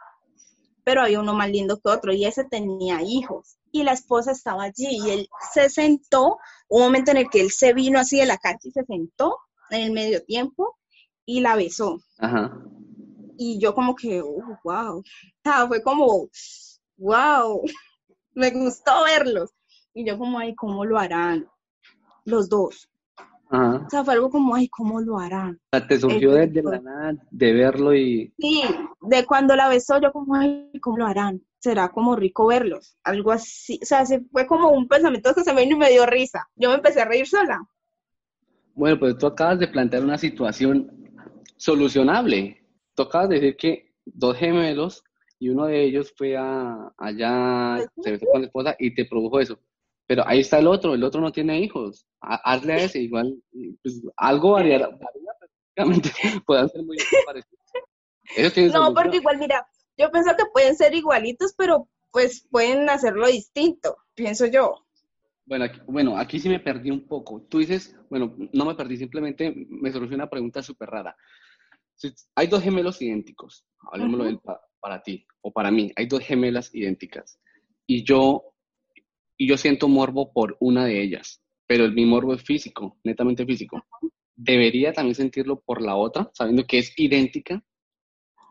pero 0.85 1.03
había 1.03 1.21
uno 1.21 1.35
más 1.35 1.51
lindo 1.51 1.79
que 1.79 1.91
otro 1.91 2.15
y 2.15 2.25
ese 2.25 2.45
tenía 2.45 3.03
hijos 3.03 3.59
y 3.73 3.83
la 3.83 3.93
esposa 3.93 4.33
estaba 4.33 4.65
allí 4.65 4.99
y 5.05 5.11
él 5.11 5.29
se 5.53 5.69
sentó, 5.69 6.39
un 6.71 6.81
momento 6.81 7.11
en 7.11 7.19
el 7.19 7.29
que 7.29 7.43
él 7.43 7.51
se 7.51 7.75
vino 7.75 7.99
así 7.99 8.19
de 8.19 8.25
la 8.25 8.39
cancha 8.39 8.69
y 8.69 8.71
se 8.71 8.85
sentó 8.85 9.37
en 9.69 9.83
el 9.83 9.93
medio 9.93 10.25
tiempo 10.25 10.79
y 11.27 11.41
la 11.41 11.57
besó 11.57 12.01
Ajá. 12.17 12.59
y 13.37 13.61
yo 13.61 13.75
como 13.75 13.95
que, 13.95 14.23
oh, 14.23 14.59
wow, 14.65 14.99
o 15.01 15.05
sea, 15.45 15.69
fue 15.69 15.83
como, 15.83 16.31
wow, 16.99 17.63
me 18.35 18.51
gustó 18.51 18.93
verlos. 19.05 19.51
Y 19.95 20.07
yo 20.07 20.19
como, 20.19 20.39
ay, 20.39 20.55
¿cómo 20.55 20.85
lo 20.85 20.99
harán? 20.99 21.47
Los 22.25 22.49
dos. 22.49 22.89
Ajá. 23.49 23.85
O 23.87 23.91
sea, 23.91 24.05
fue 24.05 24.15
algo 24.15 24.29
como, 24.31 24.55
ay, 24.55 24.69
¿cómo 24.69 25.01
lo 25.01 25.19
harán? 25.19 25.61
O 25.73 25.79
sea, 25.79 25.87
te 25.87 25.99
surgió 25.99 26.37
El- 26.37 26.53
desde 26.53 26.69
la 26.69 26.81
nada 26.81 27.15
de 27.31 27.53
verlo 27.53 27.95
y... 27.95 28.35
Sí, 28.39 28.63
de 29.03 29.25
cuando 29.25 29.55
la 29.57 29.69
besó, 29.69 30.01
yo 30.01 30.13
como, 30.13 30.35
ay, 30.35 30.71
¿cómo 30.81 30.99
lo 30.99 31.07
harán? 31.07 31.41
Será 31.61 31.89
como 31.91 32.17
rico 32.17 32.47
verlos, 32.47 32.97
algo 33.05 33.33
así. 33.33 33.79
O 33.83 33.87
sea, 33.87 34.05
se 34.05 34.21
fue 34.33 34.47
como 34.47 34.71
un 34.71 34.87
pensamiento 34.89 35.35
que 35.35 35.45
se 35.45 35.53
me 35.55 35.63
vino 35.63 35.77
y 35.77 35.79
me 35.79 35.91
dio 35.91 36.05
risa. 36.07 36.49
Yo 36.57 36.69
me 36.71 36.77
empecé 36.77 37.01
a 37.01 37.07
reír 37.07 37.27
sola. 37.27 37.61
Bueno, 38.75 38.99
pues 38.99 39.17
tú 39.17 39.27
acabas 39.27 39.59
de 39.59 39.69
plantear 39.69 40.05
una 40.05 40.19
situación 40.19 40.91
solucionable. 41.57 42.63
Tú 42.95 43.05
acabas 43.05 43.29
de 43.31 43.37
decir 43.37 43.57
que 43.57 43.95
dos 44.05 44.37
gemelos 44.37 45.03
y 45.39 45.49
uno 45.51 45.67
de 45.67 45.85
ellos 45.85 46.13
fue 46.17 46.37
a, 46.37 46.93
allá, 46.97 47.87
se 48.03 48.13
besó 48.13 48.27
con 48.27 48.41
la 48.43 48.47
esposa 48.47 48.77
y 48.79 48.95
te 48.95 49.05
produjo 49.05 49.41
eso. 49.41 49.59
Pero 50.07 50.23
ahí 50.27 50.41
está 50.41 50.59
el 50.59 50.67
otro, 50.69 50.95
el 50.95 51.03
otro 51.05 51.21
no 51.21 51.33
tiene 51.33 51.61
hijos. 51.61 52.07
Ha- 52.21 52.41
Hazle 52.53 52.73
a 52.75 52.77
ese 52.85 53.01
igual, 53.01 53.37
pues, 53.83 54.03
algo 54.17 54.53
variará, 54.53 54.89
pero 54.99 55.11
prácticamente 55.75 56.11
puedan 56.47 56.69
ser 56.69 56.85
muy 56.85 56.97
parecidos. 57.27 57.61
Eso 58.37 58.51
tiene 58.55 58.69
No, 58.69 58.75
solución. 58.75 58.95
porque 58.95 59.17
igual, 59.19 59.39
mira, 59.39 59.67
yo 59.99 60.11
pienso 60.11 60.31
que 60.37 60.45
pueden 60.53 60.77
ser 60.77 60.95
igualitos, 60.95 61.55
pero 61.57 61.89
pues 62.13 62.47
pueden 62.51 62.89
hacerlo 62.89 63.27
distinto, 63.27 63.97
pienso 64.15 64.47
yo. 64.47 64.87
Bueno 65.45 65.65
aquí, 65.67 65.81
bueno, 65.87 66.17
aquí 66.17 66.41
sí 66.41 66.49
me 66.49 66.59
perdí 66.61 66.91
un 66.91 67.07
poco. 67.07 67.43
Tú 67.49 67.59
dices, 67.59 67.95
bueno, 68.11 68.35
no 68.53 68.65
me 68.65 68.75
perdí, 68.75 68.97
simplemente 68.97 69.53
me 69.69 69.93
surgió 69.93 70.17
una 70.17 70.29
pregunta 70.31 70.63
súper 70.63 70.89
rara. 70.89 71.17
Si 71.95 72.13
hay 72.35 72.47
dos 72.47 72.63
gemelos 72.63 73.01
idénticos, 73.01 73.65
hablemoslo 73.93 74.25
del 74.25 74.39
pa- 74.39 74.61
para 74.87 75.03
ti 75.03 75.27
o 75.41 75.51
para 75.53 75.73
mí, 75.73 75.91
hay 75.97 76.07
dos 76.07 76.21
gemelas 76.23 76.73
idénticas 76.73 77.41
y 77.89 78.05
yo, 78.05 78.55
y 79.37 79.49
yo 79.49 79.57
siento 79.57 79.89
morbo 79.89 80.33
por 80.33 80.57
una 80.61 80.85
de 80.85 81.03
ellas, 81.03 81.43
pero 81.67 81.85
el, 81.85 81.93
mi 81.93 82.07
morbo 82.07 82.35
es 82.35 82.43
físico, 82.45 82.97
netamente 83.03 83.45
físico. 83.45 83.85
¿Debería 84.37 84.93
también 84.93 85.17
sentirlo 85.17 85.61
por 85.61 85.83
la 85.83 85.97
otra, 85.97 86.31
sabiendo 86.35 86.65
que 86.65 86.79
es 86.79 86.93
idéntica? 86.97 87.61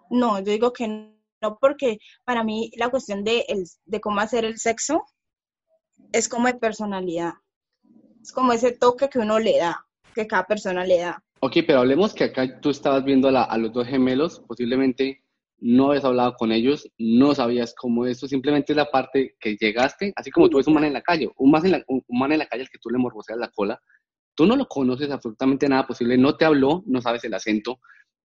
No, 0.10 0.38
yo 0.40 0.52
digo 0.52 0.74
que 0.74 0.90
no, 0.90 1.58
porque 1.62 2.00
para 2.26 2.44
mí 2.44 2.70
la 2.76 2.90
cuestión 2.90 3.24
de, 3.24 3.46
el- 3.48 3.64
de 3.86 4.02
cómo 4.02 4.20
hacer 4.20 4.44
el 4.44 4.58
sexo 4.58 5.06
es 6.12 6.28
como 6.28 6.48
de 6.48 6.56
personalidad. 6.56 7.36
Es 8.22 8.34
como 8.34 8.52
ese 8.52 8.74
toque 8.74 9.08
que 9.08 9.20
uno 9.20 9.40
le 9.40 9.58
da, 9.58 9.86
que 10.14 10.28
cada 10.28 10.46
persona 10.46 10.84
le 10.84 11.00
da. 11.00 11.24
Ok, 11.40 11.54
pero 11.66 11.80
hablemos 11.80 12.14
que 12.14 12.26
acá 12.26 12.60
tú 12.60 12.72
estabas 12.72 13.06
viendo 13.06 13.30
a, 13.30 13.32
la- 13.32 13.44
a 13.44 13.58
los 13.58 13.72
dos 13.72 13.88
gemelos, 13.88 14.42
posiblemente 14.46 15.22
no 15.60 15.90
habías 15.90 16.06
hablado 16.06 16.34
con 16.36 16.52
ellos, 16.52 16.90
no 16.98 17.34
sabías 17.34 17.74
cómo 17.76 18.06
eso, 18.06 18.28
simplemente 18.28 18.74
es 18.74 18.78
la 18.78 18.86
parte 18.92 19.36
que 19.40 19.56
llegaste, 19.56 20.14
así 20.16 20.30
como 20.32 20.50
tú 20.50 20.58
ves 20.58 20.68
un 20.68 20.74
man 20.76 20.84
en 20.84 20.94
la 20.94 21.02
calle, 21.02 21.30
un, 21.38 21.52
man 21.52 21.66
en 21.66 21.72
la, 21.74 21.84
un 21.88 22.04
un 22.08 22.20
man 22.20 22.32
en 22.32 22.40
la 22.40 22.48
calle 22.48 22.64
al 22.64 22.70
que 22.70 22.78
tú 22.80 22.90
le 22.90 22.98
morboseas 22.98 23.40
la 23.40 23.50
cola, 23.50 23.82
tú 24.36 24.46
no 24.46 24.56
lo 24.56 24.68
conoces 24.68 25.10
absolutamente 25.10 25.68
nada 25.70 25.88
posible, 25.88 26.18
no 26.18 26.36
te 26.36 26.46
habló, 26.46 26.84
no 26.86 27.02
sabes 27.02 27.24
el 27.24 27.34
acento, 27.34 27.80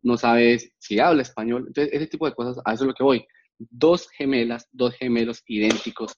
no 0.02 0.16
sabes 0.16 0.72
si 0.78 1.00
habla 1.00 1.22
español, 1.22 1.64
entonces 1.66 1.92
ese 1.92 2.06
tipo 2.06 2.26
de 2.26 2.34
cosas, 2.34 2.62
a 2.64 2.72
eso 2.72 2.84
es 2.84 2.88
lo 2.88 2.94
que 2.94 3.02
voy. 3.02 3.26
Dos 3.58 4.08
gemelas, 4.10 4.68
dos 4.70 4.94
gemelos 4.94 5.42
idénticos. 5.46 6.12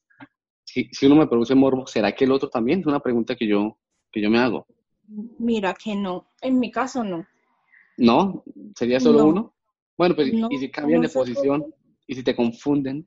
Si, 0.64 0.88
si 0.92 1.06
uno 1.06 1.14
me 1.16 1.26
produce 1.26 1.54
morbo, 1.54 1.86
¿será 1.86 2.12
que 2.12 2.24
el 2.24 2.32
otro 2.32 2.50
también? 2.50 2.80
Es 2.80 2.86
una 2.86 3.00
pregunta 3.00 3.36
que 3.36 3.46
yo, 3.46 3.78
que 4.12 4.20
yo 4.20 4.28
me 4.28 4.38
hago. 4.38 4.66
Mira 5.38 5.72
que 5.72 5.94
no, 5.94 6.32
en 6.42 6.58
mi 6.58 6.70
caso 6.70 7.02
no. 7.02 7.26
¿No? 7.96 8.44
¿Sería 8.76 9.00
solo 9.00 9.20
No. 9.20 9.26
uno? 9.26 9.54
Bueno, 9.98 10.14
pues, 10.14 10.32
No, 10.32 10.48
y 10.50 10.58
si 10.58 10.70
cambian 10.70 11.02
no 11.02 11.08
de 11.08 11.12
por 11.12 11.26
posición, 11.26 11.66
y 12.06 12.14
si 12.14 12.22
te 12.22 12.34
confunden. 12.34 13.06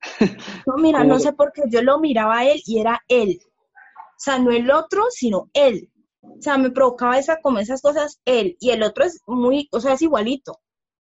No, 0.66 0.76
mira, 0.78 1.00
¿Cómo 1.00 1.14
no 1.14 1.18
sé 1.20 1.32
por 1.34 1.52
qué 1.52 1.62
yo 1.68 1.82
lo 1.82 1.98
miraba 2.00 2.38
a 2.38 2.50
él 2.50 2.62
y 2.64 2.78
era 2.78 3.00
él. 3.08 3.38
O 3.42 4.22
sea, 4.22 4.38
no 4.38 4.50
el 4.50 4.70
otro, 4.70 5.04
sino 5.10 5.50
él. 5.52 5.90
O 6.22 6.40
sea, 6.40 6.56
me 6.58 6.70
provocaba 6.70 7.18
esa, 7.18 7.40
como 7.40 7.58
esas 7.58 7.82
cosas 7.82 8.20
él. 8.24 8.56
Y 8.60 8.70
el 8.70 8.82
otro 8.82 9.04
es 9.04 9.20
muy, 9.26 9.68
o 9.72 9.80
sea, 9.80 9.94
es 9.94 10.02
igualito, 10.02 10.60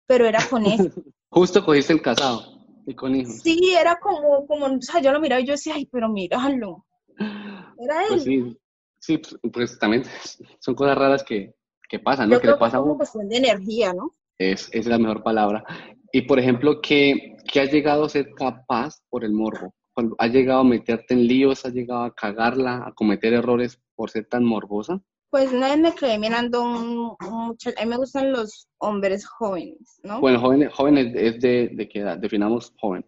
pero 0.08 0.26
era 0.26 0.40
con 0.50 0.66
él. 0.66 0.94
Justo 1.30 1.64
cogiste 1.66 1.94
el 1.94 2.02
casado 2.02 2.42
y 2.86 2.96
con 2.96 3.16
hijos. 3.16 3.42
Sí, 3.44 3.74
era 3.78 4.00
como, 4.00 4.48
como, 4.48 4.66
o 4.68 4.82
sea, 4.82 5.02
yo 5.02 5.12
lo 5.12 5.20
miraba 5.20 5.42
y 5.42 5.46
yo 5.46 5.54
decía, 5.54 5.74
ay, 5.76 5.88
pero 5.92 6.08
míralo. 6.10 6.86
Era 7.20 8.04
él. 8.04 8.08
Pues 8.10 8.24
sí, 8.24 8.58
sí, 9.00 9.18
pues, 9.18 9.38
pues 9.52 9.80
también 9.80 10.04
son 10.60 10.74
cosas 10.76 10.98
raras 10.98 11.24
que, 11.24 11.54
que 11.90 12.00
pasan, 12.00 12.30
¿no? 12.30 12.36
yo 12.36 12.42
Que 12.42 12.48
le 12.48 12.54
creo 12.54 12.60
que 12.60 12.66
es 12.66 12.72
pasa 12.72 12.78
a 12.78 12.80
como 12.80 12.92
uno. 12.94 12.98
cuestión 12.98 13.28
de 13.30 13.38
energía, 13.38 13.94
¿no? 13.94 14.12
Es, 14.38 14.70
es 14.72 14.86
la 14.86 14.98
mejor 14.98 15.24
palabra. 15.24 15.64
Y 16.12 16.22
por 16.22 16.40
ejemplo, 16.40 16.82
¿qué, 16.82 17.36
qué 17.52 17.62
has 17.62 17.72
llegado 17.72 18.06
a 18.06 18.10
ser 18.10 18.34
capaz 18.34 19.02
por 19.10 19.24
el 19.24 19.32
morbo? 19.32 19.74
Has 20.20 20.32
llegado 20.32 20.60
a 20.60 20.64
meterte 20.64 21.14
en 21.16 21.28
líos, 21.28 21.66
has 21.66 21.74
llegado 21.74 22.04
a 22.04 22.14
cagarla, 22.14 22.84
a 22.86 22.94
cometer 22.94 23.34
errores 23.34 23.82
por 23.96 24.12
ser 24.12 24.26
tan 24.26 24.44
morbosa. 24.44 25.02
Pues 25.30 25.52
una 25.52 25.70
vez 25.70 25.80
me 25.80 25.94
quedé 25.94 26.18
mirando 26.18 26.64
un, 26.64 27.18
a 27.20 27.84
mí 27.84 27.90
me 27.90 27.98
gustan 27.98 28.32
los 28.32 28.70
hombres 28.78 29.26
jóvenes, 29.26 30.00
¿no? 30.04 30.22
Bueno, 30.22 30.40
joven, 30.40 30.70
joven 30.70 30.98
es, 30.98 31.16
es 31.16 31.42
de, 31.42 31.70
de 31.74 31.90
qué 31.90 32.00
edad, 32.00 32.18
definamos 32.18 32.74
joven. 32.80 33.06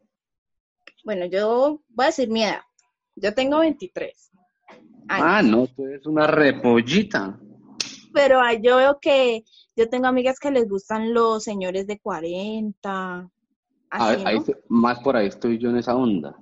Bueno, 1.05 1.25
yo 1.25 1.81
voy 1.89 2.03
a 2.03 2.07
decir 2.07 2.29
mi 2.29 2.43
edad. 2.43 2.61
Yo 3.15 3.33
tengo 3.33 3.59
23 3.59 4.31
años. 5.07 5.27
Ah, 5.27 5.41
no, 5.41 5.67
tú 5.67 5.85
eres 5.85 6.05
una 6.05 6.27
repollita. 6.27 7.39
Pero 8.13 8.41
ah, 8.41 8.53
yo 8.53 8.77
veo 8.77 8.99
que 8.99 9.43
yo 9.79 9.89
tengo 9.89 10.07
amigas 10.07 10.39
que 10.39 10.51
les 10.51 10.67
gustan 10.67 11.13
los 11.13 11.41
señores 11.43 11.87
de 11.87 11.99
40. 11.99 13.29
A 13.91 14.05
ver, 14.07 14.15
Así, 14.17 14.23
ahí 14.25 14.35
¿no? 14.39 14.45
más 14.67 14.99
por 14.99 15.15
ahí 15.15 15.27
estoy 15.27 15.57
yo 15.57 15.69
en 15.69 15.77
esa 15.77 15.95
onda. 15.95 16.35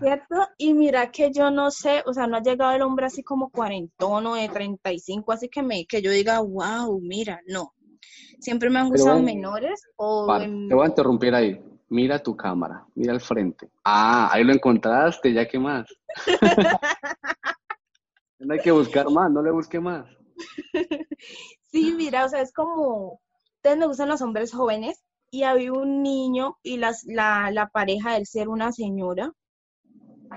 ¿Cierto? 0.00 0.36
Y 0.56 0.72
mira 0.72 1.10
que 1.10 1.30
yo 1.30 1.50
no 1.50 1.70
sé, 1.70 2.02
o 2.06 2.14
sea, 2.14 2.26
no 2.26 2.38
ha 2.38 2.42
llegado 2.42 2.72
el 2.74 2.80
hombre 2.82 3.04
así 3.06 3.22
como 3.22 3.50
cuarentón 3.50 4.26
o 4.26 4.34
de 4.34 4.48
35, 4.48 5.30
así 5.32 5.48
que 5.50 5.62
me, 5.62 5.84
que 5.84 6.00
yo 6.00 6.10
diga, 6.10 6.40
wow, 6.40 6.98
mira, 7.02 7.40
no. 7.46 7.74
Siempre 8.40 8.70
me 8.70 8.78
han 8.78 8.88
gustado 8.88 9.16
bueno, 9.16 9.26
menores 9.26 9.82
o 9.96 10.26
Para, 10.26 10.44
en- 10.44 10.68
te 10.68 10.74
voy 10.74 10.84
a 10.84 10.88
interrumpir 10.88 11.34
ahí. 11.34 11.62
Mira 11.90 12.18
tu 12.22 12.34
cámara, 12.34 12.84
mira 12.94 13.12
al 13.12 13.20
frente. 13.20 13.68
Ah, 13.84 14.30
ahí 14.32 14.42
lo 14.42 14.54
encontraste, 14.54 15.32
ya 15.34 15.46
qué 15.46 15.58
más. 15.58 15.86
No 18.40 18.52
hay 18.52 18.60
que 18.60 18.72
buscar 18.72 19.08
más, 19.10 19.30
no 19.30 19.42
le 19.42 19.50
busque 19.50 19.80
más. 19.80 20.06
Sí, 21.74 21.92
mira, 21.92 22.24
o 22.24 22.28
sea, 22.28 22.40
es 22.40 22.52
como, 22.52 23.20
ustedes 23.56 23.76
me 23.76 23.86
gustan 23.86 24.08
los 24.08 24.22
hombres 24.22 24.52
jóvenes 24.52 25.02
y 25.32 25.42
había 25.42 25.72
un 25.72 26.04
niño 26.04 26.56
y 26.62 26.76
las, 26.76 27.02
la, 27.02 27.50
la 27.50 27.66
pareja 27.68 28.12
de 28.12 28.18
él 28.18 28.26
ser 28.26 28.48
una 28.48 28.70
señora. 28.70 29.32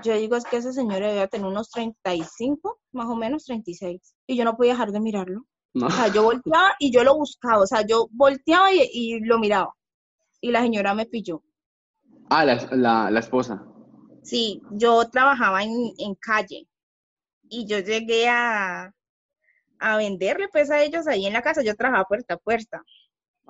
Yo 0.02 0.16
digo, 0.16 0.34
es 0.34 0.44
que 0.44 0.56
esa 0.56 0.72
señora 0.72 1.06
debía 1.06 1.28
tener 1.28 1.46
unos 1.46 1.70
35, 1.70 2.80
más 2.90 3.06
o 3.06 3.14
menos 3.14 3.44
36. 3.44 4.16
Y 4.26 4.36
yo 4.36 4.44
no 4.44 4.56
podía 4.56 4.72
dejar 4.72 4.90
de 4.90 4.98
mirarlo. 4.98 5.44
No. 5.74 5.86
O 5.86 5.90
sea, 5.90 6.08
yo 6.08 6.24
volteaba 6.24 6.72
y 6.80 6.90
yo 6.90 7.04
lo 7.04 7.14
buscaba. 7.14 7.62
O 7.62 7.66
sea, 7.68 7.86
yo 7.86 8.08
volteaba 8.10 8.72
y, 8.72 8.90
y 8.92 9.20
lo 9.20 9.38
miraba. 9.38 9.72
Y 10.40 10.50
la 10.50 10.62
señora 10.62 10.92
me 10.92 11.06
pilló. 11.06 11.44
Ah, 12.30 12.44
la, 12.44 12.68
la, 12.72 13.12
la 13.12 13.20
esposa. 13.20 13.64
Sí, 14.24 14.60
yo 14.72 15.08
trabajaba 15.08 15.62
en, 15.62 15.92
en 15.98 16.16
calle 16.16 16.66
y 17.48 17.64
yo 17.64 17.78
llegué 17.78 18.28
a, 18.28 18.92
a 19.78 19.96
venderle 19.96 20.48
pues 20.48 20.70
a 20.70 20.82
ellos 20.82 21.06
ahí 21.06 21.26
en 21.26 21.32
la 21.32 21.42
casa. 21.42 21.62
Yo 21.62 21.74
trabajaba 21.74 22.04
puerta 22.06 22.34
a 22.34 22.38
puerta. 22.38 22.82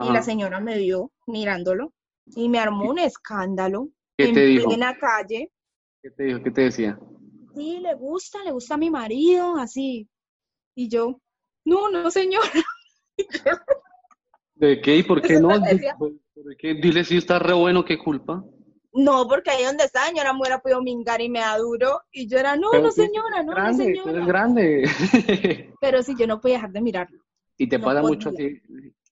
Y 0.00 0.12
la 0.12 0.22
señora 0.22 0.60
me 0.60 0.78
vio 0.78 1.10
mirándolo 1.26 1.92
y 2.26 2.48
me 2.48 2.60
armó 2.60 2.90
un 2.90 3.00
escándalo 3.00 3.88
¿Qué 4.16 4.28
en 4.28 4.34
dijo? 4.34 4.68
plena 4.68 4.96
calle. 4.96 5.50
¿Qué 6.00 6.10
te 6.10 6.22
dijo? 6.24 6.42
¿Qué 6.42 6.50
te 6.52 6.60
decía? 6.62 6.98
Sí, 7.54 7.80
le 7.80 7.94
gusta, 7.94 8.38
le 8.44 8.52
gusta 8.52 8.74
a 8.74 8.78
mi 8.78 8.90
marido, 8.90 9.56
así. 9.56 10.08
Y 10.76 10.88
yo, 10.88 11.20
no, 11.64 11.90
no, 11.90 12.10
señora. 12.10 12.48
¿De 14.54 14.80
qué 14.80 14.96
y 14.98 15.02
por 15.02 15.20
qué 15.22 15.40
no? 15.40 15.58
¿De 15.58 16.56
qué? 16.56 16.74
Dile 16.74 17.02
si 17.04 17.16
está 17.16 17.38
re 17.40 17.54
bueno, 17.54 17.84
¿qué 17.84 17.98
culpa? 17.98 18.44
No, 19.04 19.28
porque 19.28 19.50
ahí 19.50 19.64
donde 19.64 19.84
está, 19.84 20.06
señora, 20.06 20.32
me 20.32 20.40
hubiera 20.40 20.60
podido 20.60 20.82
mingar 20.82 21.20
y 21.20 21.28
me 21.28 21.38
da 21.40 21.56
duro. 21.58 22.00
Y 22.10 22.28
yo 22.28 22.38
era, 22.38 22.56
no, 22.56 22.68
Pero 22.72 22.84
no, 22.84 22.90
señora, 22.90 23.42
no, 23.44 23.44
no, 23.44 23.52
grande, 23.54 23.84
tú 24.02 24.08
eres 24.10 24.24
señora. 24.24 24.26
grande. 24.26 24.88
Pero 25.80 26.02
sí, 26.02 26.14
yo 26.18 26.26
no 26.26 26.40
podía 26.40 26.56
dejar 26.56 26.72
de 26.72 26.80
mirarlo. 26.80 27.22
Y 27.56 27.68
te 27.68 27.78
No 27.78 27.84
pasa 27.84 28.02
mucho 28.02 28.30
podía. 28.32 28.48
así, 28.48 28.62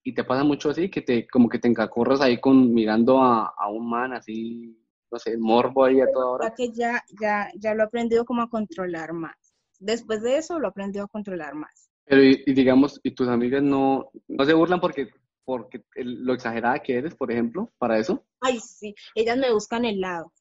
y 0.03 0.15
te 0.15 0.25
pasa 0.25 0.45
mucho 0.45 0.71
así 0.71 0.91
que 0.91 1.03
te, 1.03 1.27
como 1.29 1.49
que 1.49 1.59
te 1.59 1.69
encacorras 1.69 2.21
ahí 2.21 2.41
con 2.41 2.73
mirando 2.75 3.23
a, 3.23 3.55
a 3.57 3.69
un 3.71 3.89
man 3.89 4.13
así, 4.13 4.77
no 5.11 5.19
sé, 5.19 5.37
morbo 5.39 5.85
ahí 5.85 6.01
a 6.01 6.11
toda 6.13 6.27
hora. 6.27 6.55
Que 6.57 6.73
ya, 6.73 7.03
ya, 7.21 7.51
ya 7.57 7.75
lo 7.75 7.83
he 7.83 7.87
aprendido 7.87 8.25
como 8.25 8.43
a 8.43 8.51
controlar 8.51 9.13
más. 9.13 9.37
Después 9.79 10.23
de 10.23 10.39
eso, 10.39 10.59
lo 10.59 10.67
he 10.67 10.71
aprendido 10.71 11.05
a 11.05 11.09
controlar 11.09 11.55
más. 11.55 11.91
Pero 12.05 12.23
y, 12.25 12.43
y 12.47 12.55
digamos, 12.55 13.01
y 13.03 13.11
tus 13.13 13.29
amigas 13.29 13.63
no, 13.63 14.11
no 14.29 14.45
se 14.45 14.55
burlan 14.55 14.81
porque, 14.81 15.09
porque 15.47 15.85
el- 15.95 16.25
lo 16.25 16.35
exagerada 16.35 16.81
que 16.81 16.99
eres, 16.99 17.15
por 17.15 17.33
ejemplo, 17.33 17.73
para 17.79 17.99
eso. 17.99 18.23
Ay, 18.43 18.59
sí, 18.61 18.95
ellas 19.15 19.39
me 19.39 19.51
buscan 19.53 19.87
el 19.87 20.01
lado. 20.01 20.33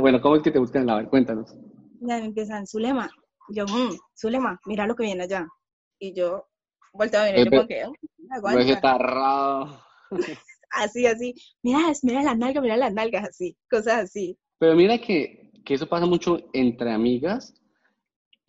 bueno, 0.00 0.20
¿cómo 0.20 0.36
es 0.36 0.42
que 0.42 0.50
te 0.50 0.58
buscan 0.58 0.84
la 0.84 1.08
Cuéntanos. 1.08 1.54
Ya 2.00 2.18
me 2.18 2.26
empiezan, 2.26 2.66
Zulema. 2.66 3.08
Yo, 3.48 3.64
"Mm, 3.66 3.96
Zulema, 4.20 4.60
mira 4.66 4.86
lo 4.86 4.94
que 4.94 5.04
viene 5.04 5.22
allá. 5.22 5.46
Y 5.98 6.12
yo 6.12 6.46
volteo 6.92 7.20
a 7.20 7.24
ver, 7.24 7.36
Eh, 7.38 7.44
yo 7.44 7.50
"Mm, 7.62 8.26
No 8.28 8.34
aguanta". 8.36 8.60
es 8.72 8.80
tarrado. 8.80 9.80
Así, 10.74 11.06
así. 11.06 11.34
Mira, 11.62 11.80
mira 12.02 12.22
las 12.22 12.38
nalgas, 12.38 12.62
mira 12.62 12.76
las 12.78 12.92
nalgas, 12.94 13.28
así. 13.28 13.56
Cosas 13.70 14.04
así. 14.04 14.38
Pero 14.58 14.74
mira 14.74 14.96
que, 14.98 15.50
que 15.66 15.74
eso 15.74 15.86
pasa 15.86 16.06
mucho 16.06 16.38
entre 16.54 16.90
amigas 16.92 17.54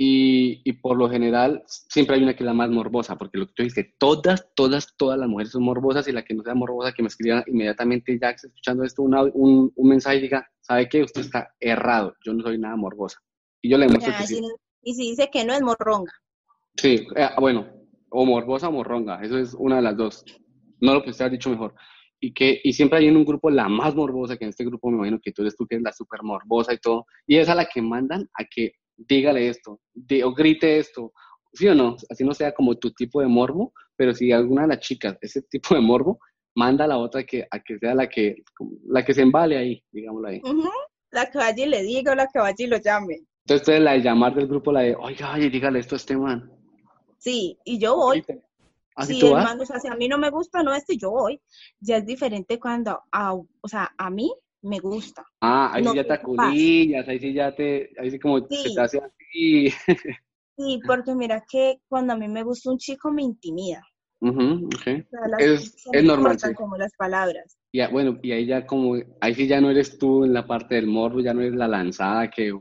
y, 0.05 0.61
y 0.65 0.73
por 0.73 0.97
lo 0.97 1.09
general 1.09 1.63
siempre 1.67 2.15
hay 2.17 2.23
una 2.23 2.33
que 2.35 2.43
es 2.43 2.45
la 2.45 2.53
más 2.53 2.69
morbosa, 2.69 3.15
porque 3.17 3.37
lo 3.37 3.47
que 3.47 3.53
tú 3.53 3.63
dices, 3.63 3.85
todas, 3.97 4.49
todas, 4.53 4.93
todas 4.97 5.17
las 5.17 5.29
mujeres 5.29 5.51
son 5.53 5.63
morbosas 5.63 6.05
y 6.07 6.11
la 6.11 6.25
que 6.25 6.33
no 6.33 6.43
sea 6.43 6.53
morbosa 6.55 6.91
que 6.91 7.03
me 7.03 7.07
escriba 7.07 7.43
inmediatamente 7.47 8.19
ya 8.21 8.31
escuchando 8.31 8.83
esto 8.83 9.01
una- 9.03 9.23
un, 9.23 9.71
un 9.73 9.89
mensaje 9.89 10.17
y 10.17 10.21
diga, 10.23 10.45
¿sabe 10.59 10.89
qué? 10.89 11.03
Usted 11.03 11.21
está 11.21 11.53
errado, 11.59 12.15
yo 12.25 12.33
no 12.33 12.43
soy 12.43 12.57
nada 12.57 12.75
morbosa. 12.75 13.17
Y 13.61 13.69
yo 13.69 13.77
le 13.77 13.85
demuestro 13.85 14.11
Ya, 14.11 14.19
que 14.19 14.27
sí. 14.27 14.35
si- 14.35 14.41
y 14.85 14.93
si 14.95 15.09
dice 15.11 15.29
que 15.31 15.45
no 15.45 15.53
es 15.53 15.61
morronga. 15.61 16.11
Sí, 16.75 17.07
eh, 17.15 17.29
bueno, 17.39 17.65
o 18.09 18.25
morbosa 18.25 18.67
o 18.67 18.71
morronga, 18.73 19.21
eso 19.23 19.37
es 19.37 19.53
una 19.53 19.77
de 19.77 19.83
las 19.83 19.95
dos. 19.95 20.25
No 20.81 20.93
lo 20.95 21.01
pudiste 21.01 21.23
haber 21.23 21.33
dicho 21.37 21.49
mejor. 21.49 21.73
Y 22.19 22.33
que 22.33 22.59
y 22.61 22.73
siempre 22.73 22.99
hay 22.99 23.07
en 23.07 23.15
un 23.15 23.23
grupo 23.25 23.49
la 23.49 23.69
más 23.69 23.95
morbosa, 23.95 24.35
que 24.35 24.43
en 24.43 24.49
este 24.49 24.65
grupo 24.65 24.89
me 24.89 24.97
imagino 24.97 25.19
que 25.21 25.31
tú 25.31 25.43
eres 25.43 25.55
tú, 25.55 25.65
que 25.65 25.75
eres 25.75 25.83
la 25.83 25.93
súper 25.93 26.23
morbosa 26.23 26.73
y 26.73 26.77
todo, 26.79 27.05
y 27.25 27.37
es 27.37 27.47
a 27.47 27.55
la 27.55 27.65
que 27.65 27.81
mandan 27.81 28.29
a 28.33 28.43
que 28.45 28.73
dígale 28.97 29.47
esto, 29.49 29.79
di- 29.93 30.21
o 30.23 30.33
grite 30.33 30.77
esto, 30.79 31.13
¿sí 31.53 31.67
o 31.67 31.75
no? 31.75 31.95
Así 32.09 32.23
no 32.23 32.33
sea 32.33 32.53
como 32.53 32.75
tu 32.75 32.91
tipo 32.91 33.21
de 33.21 33.27
morbo, 33.27 33.73
pero 33.95 34.13
si 34.13 34.31
alguna 34.31 34.63
de 34.63 34.69
las 34.69 34.79
chicas, 34.79 35.17
ese 35.21 35.41
tipo 35.43 35.75
de 35.75 35.81
morbo, 35.81 36.19
manda 36.55 36.85
a 36.85 36.87
la 36.87 36.97
otra 36.97 37.23
que, 37.23 37.47
a 37.49 37.59
que 37.59 37.77
sea 37.79 37.95
la 37.95 38.07
que, 38.09 38.43
la 38.87 39.03
que 39.03 39.13
se 39.13 39.21
embale 39.21 39.57
ahí, 39.57 39.83
digámoslo 39.91 40.27
ahí. 40.27 40.41
Ujú. 40.43 40.69
La 41.11 41.29
que 41.29 41.37
vaya 41.37 41.65
y 41.65 41.69
le 41.69 41.83
diga 41.83 42.11
o 42.11 42.15
la 42.15 42.27
que 42.27 42.39
vaya 42.39 42.55
y 42.57 42.67
lo 42.67 42.77
llame. 42.77 43.15
Entonces, 43.45 43.67
entonces, 43.67 43.81
la 43.81 43.91
de 43.93 44.01
llamar 44.01 44.33
del 44.35 44.47
grupo, 44.47 44.71
la 44.71 44.81
de, 44.81 44.95
oiga, 44.95 45.33
oye, 45.33 45.49
dígale 45.49 45.79
esto 45.79 45.95
a 45.95 45.97
este 45.97 46.15
man. 46.17 46.51
Sí, 47.17 47.57
y 47.65 47.77
yo 47.79 47.95
voy. 47.95 48.23
Así 48.95 49.13
Si 49.13 49.19
tú 49.19 49.27
el 49.27 49.33
vas. 49.33 49.43
man, 49.43 49.59
o 49.59 49.65
sea, 49.65 49.79
si 49.79 49.87
a 49.87 49.95
mí 49.95 50.07
no 50.07 50.17
me 50.17 50.29
gusta, 50.29 50.61
no 50.63 50.73
esto, 50.73 50.93
yo 50.93 51.11
voy. 51.11 51.41
Ya 51.79 51.97
es 51.97 52.05
diferente 52.05 52.59
cuando, 52.59 53.01
a, 53.11 53.33
o 53.33 53.67
sea, 53.67 53.91
a 53.97 54.09
mí 54.09 54.31
me 54.63 54.79
gusta. 54.79 55.25
Ah, 55.41 55.71
ahí 55.73 55.83
No 55.83 55.91
sí 55.91 55.97
ya 55.97 56.03
te 56.07 56.13
aculillas, 56.13 57.07
ahí 57.07 57.19
sí 57.19 57.33
ya 57.33 57.55
te, 57.55 57.91
ahí 57.99 58.11
sí 58.11 58.19
como 58.19 58.39
Sí. 58.47 58.63
se 58.63 58.69
te 58.75 58.81
hace 58.81 58.97
así. 58.99 59.73
Sí, 60.55 60.79
porque 60.85 61.15
mira 61.15 61.43
que 61.49 61.81
cuando 61.87 62.13
a 62.13 62.15
mí 62.17 62.27
me 62.27 62.43
gusta 62.43 62.69
un 62.69 62.77
chico 62.77 63.11
me 63.11 63.23
intimida. 63.23 63.81
Ujú, 64.21 64.67
ok. 64.67 64.71
O 64.71 65.09
sea, 65.09 65.27
las 65.27 65.41
Es- 65.41 65.85
es 65.91 66.03
normal, 66.03 66.39
sí. 66.39 66.53
como 66.53 66.77
las 66.77 66.93
palabras. 66.95 67.57
Y 67.71 67.79
ya, 67.79 67.89
bueno, 67.89 68.19
y 68.21 68.31
ahí 68.31 68.45
ya 68.45 68.65
como, 68.67 68.95
ahí 69.19 69.33
sí 69.33 69.47
ya 69.47 69.59
no 69.59 69.71
eres 69.71 69.97
tú 69.97 70.23
en 70.23 70.33
la 70.33 70.45
parte 70.45 70.75
del 70.75 70.85
morbo, 70.87 71.21
ya 71.21 71.33
no 71.33 71.41
eres 71.41 71.55
la 71.55 71.67
lanzada 71.67 72.29
que 72.29 72.53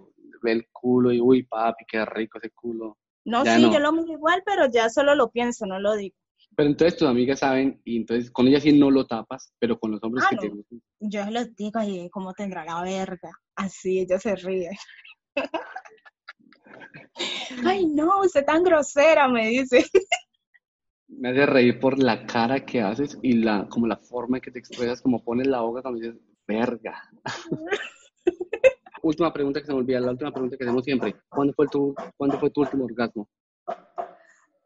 ve 0.43 0.53
el 0.53 0.69
culo 0.73 1.13
y 1.13 1.21
uy, 1.21 1.43
papi, 1.45 1.85
qué 1.87 2.05
rico 2.07 2.39
ese 2.39 2.51
culo. 2.51 2.97
No, 3.27 3.45
Ya 3.45 3.57
sí, 3.57 3.63
no. 3.63 3.73
yo 3.73 3.79
lo 3.79 3.93
miro 3.93 4.13
igual, 4.13 4.43
pero 4.45 4.67
ya 4.71 4.89
solo 4.89 5.15
lo 5.15 5.31
pienso, 5.31 5.67
no 5.67 5.79
lo 5.79 5.95
digo. 5.95 6.17
Pero 6.57 6.69
entonces 6.69 6.99
tus 6.99 7.09
amigas 7.09 7.39
saben, 7.39 7.81
y 7.85 7.97
entonces 7.97 8.31
con 8.31 8.47
ellas 8.47 8.63
sí 8.63 8.79
no 8.79 8.91
lo 8.91 9.07
tapas, 9.07 9.53
pero 9.59 9.79
con 9.79 9.91
los 9.91 10.03
hombres 10.03 10.25
Ah, 10.27 10.31
que 10.31 10.37
te 10.37 10.49
gustan. 10.49 10.83
Yo 11.01 11.25
les 11.31 11.55
digo, 11.57 11.79
ay, 11.79 12.09
¿cómo 12.11 12.33
tendrá 12.35 12.65
la 12.65 12.83
verga? 12.83 13.31
Así, 13.57 14.01
ella 14.01 14.19
se 14.19 14.37
ríe. 14.37 14.71
Ay, 17.65 17.87
no, 17.87 18.21
usted 18.21 18.45
tan 18.45 18.63
grosera, 18.65 19.29
me 19.29 19.49
dice. 19.49 19.85
Me 21.09 21.31
hace 21.31 21.47
reír 21.47 21.79
por 21.79 22.03
la 22.03 22.27
cara 22.27 22.65
que 22.65 22.81
haces 22.81 23.19
y 23.23 23.35
la, 23.35 23.69
como 23.69 23.87
la 23.87 23.97
forma 23.97 24.39
en 24.39 24.43
que 24.43 24.51
te 24.51 24.59
expresas, 24.59 25.01
como 25.03 25.23
pones 25.23 25.47
la 25.47 25.61
boca 25.61 25.83
cuando 25.83 26.01
dices, 26.01 26.19
verga. 26.47 27.01
última 29.03 29.33
pregunta 29.33 29.61
que 29.61 29.67
se 29.67 29.73
me 29.73 29.79
olvida, 29.81 30.01
la 30.01 30.13
última 30.13 30.33
pregunta 30.33 30.57
que 30.57 30.65
hacemos 30.65 30.85
siempre. 30.85 31.15
¿Cuándo 31.29 31.53
fue 31.55 31.67
tu, 31.69 31.95
¿cuándo 32.17 32.39
fue 32.39 32.51
tu 32.51 32.63
último 32.63 32.85
orgasmo? 32.85 33.29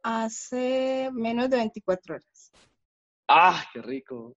Hace 0.08 1.10
menos 1.12 1.50
de 1.50 1.56
24 1.56 2.14
horas. 2.14 2.52
¡Ah, 3.26 3.64
qué 3.72 3.82
rico! 3.82 4.36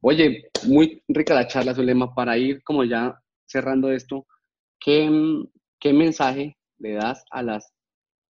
Oye, 0.00 0.48
muy 0.66 1.02
rica 1.06 1.34
la 1.34 1.46
charla, 1.46 1.74
Zulema. 1.74 2.14
Para 2.14 2.38
ir 2.38 2.62
como 2.64 2.82
ya 2.82 3.20
cerrando 3.44 3.92
esto, 3.92 4.26
¿qué, 4.80 5.06
mm, 5.06 5.48
qué 5.78 5.92
mensaje 5.92 6.56
le 6.78 6.94
das 6.94 7.26
a 7.30 7.42
las 7.42 7.74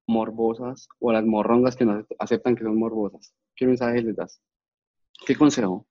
morbosas 0.08 0.88
o 0.98 1.10
a 1.10 1.12
las 1.12 1.24
morrongas 1.24 1.76
que 1.76 1.84
no 1.84 2.04
aceptan 2.18 2.56
que 2.56 2.64
son 2.64 2.80
morbosas? 2.80 3.32
¿Qué 3.54 3.68
mensaje 3.68 4.02
les 4.02 4.16
das? 4.16 4.42
¿Qué 5.24 5.36
consejo? 5.36 5.86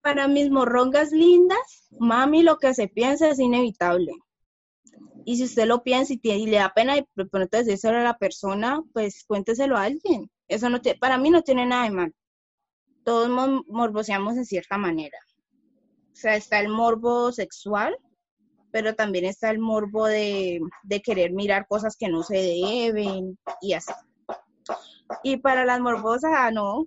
Para 0.00 0.28
mis 0.28 0.48
morrongas 0.48 1.10
lindas, 1.10 1.88
mami, 1.98 2.44
lo 2.44 2.58
que 2.58 2.72
se 2.72 2.86
piensa 2.86 3.28
es 3.28 3.40
inevitable. 3.40 4.12
Y 5.24 5.36
si 5.36 5.44
usted 5.44 5.66
lo 5.66 5.82
piensa 5.82 6.12
y, 6.14 6.46
le 6.46 6.56
da 6.56 6.72
pena 6.74 6.94
de 6.94 7.06
pronto 7.26 7.56
decírselo 7.56 7.98
a 7.98 8.02
la 8.02 8.16
persona, 8.18 8.80
pues 8.92 9.24
cuénteselo 9.26 9.76
a 9.76 9.84
alguien. 9.84 10.30
Eso 10.48 10.68
no 10.68 10.80
te- 10.80 10.96
para 10.96 11.18
mí 11.18 11.30
no 11.30 11.42
tiene 11.42 11.66
nada 11.66 11.84
de 11.84 11.90
mal. 11.90 12.14
Todos 13.04 13.28
mo- 13.28 13.64
morboseamos 13.68 14.36
en 14.36 14.44
cierta 14.44 14.78
manera. 14.78 15.18
O 16.12 16.16
sea, 16.16 16.36
está 16.36 16.60
el 16.60 16.68
morbo 16.68 17.32
sexual, 17.32 17.96
pero 18.72 18.94
también 18.94 19.24
está 19.24 19.50
el 19.50 19.58
morbo 19.58 20.06
de, 20.06 20.60
de 20.82 21.00
querer 21.00 21.32
mirar 21.32 21.66
cosas 21.66 21.96
que 21.98 22.08
no 22.08 22.22
se 22.22 22.36
deben 22.36 23.38
y 23.60 23.72
así. 23.72 23.92
Y 25.22 25.38
para 25.38 25.64
las 25.64 25.80
morbosas, 25.80 26.30
ah, 26.34 26.50
no, 26.50 26.86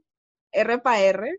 R 0.52 0.78
para 0.80 1.00
R. 1.02 1.38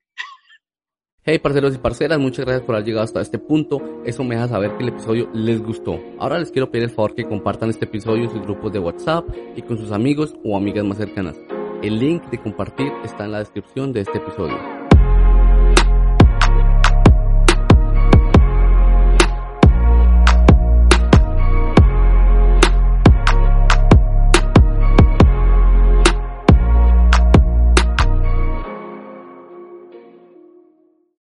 Hey 1.26 1.38
parceros 1.38 1.74
y 1.74 1.78
parceras, 1.78 2.18
muchas 2.18 2.44
gracias 2.44 2.66
por 2.66 2.74
haber 2.74 2.86
llegado 2.86 3.02
hasta 3.02 3.22
este 3.22 3.38
punto. 3.38 3.80
Eso 4.04 4.22
me 4.24 4.34
deja 4.34 4.46
saber 4.46 4.76
que 4.76 4.82
el 4.82 4.90
episodio 4.90 5.30
les 5.32 5.62
gustó. 5.62 5.98
Ahora 6.18 6.38
les 6.38 6.50
quiero 6.50 6.70
pedir 6.70 6.84
el 6.84 6.90
favor 6.90 7.14
que 7.14 7.24
compartan 7.24 7.70
este 7.70 7.86
episodio 7.86 8.24
en 8.24 8.30
sus 8.30 8.42
grupos 8.42 8.70
de 8.74 8.78
WhatsApp 8.78 9.26
y 9.56 9.62
con 9.62 9.78
sus 9.78 9.90
amigos 9.90 10.34
o 10.44 10.54
amigas 10.54 10.84
más 10.84 10.98
cercanas. 10.98 11.34
El 11.82 11.98
link 11.98 12.24
de 12.28 12.36
compartir 12.36 12.92
está 13.04 13.24
en 13.24 13.32
la 13.32 13.38
descripción 13.38 13.90
de 13.94 14.02
este 14.02 14.18
episodio. 14.18 14.83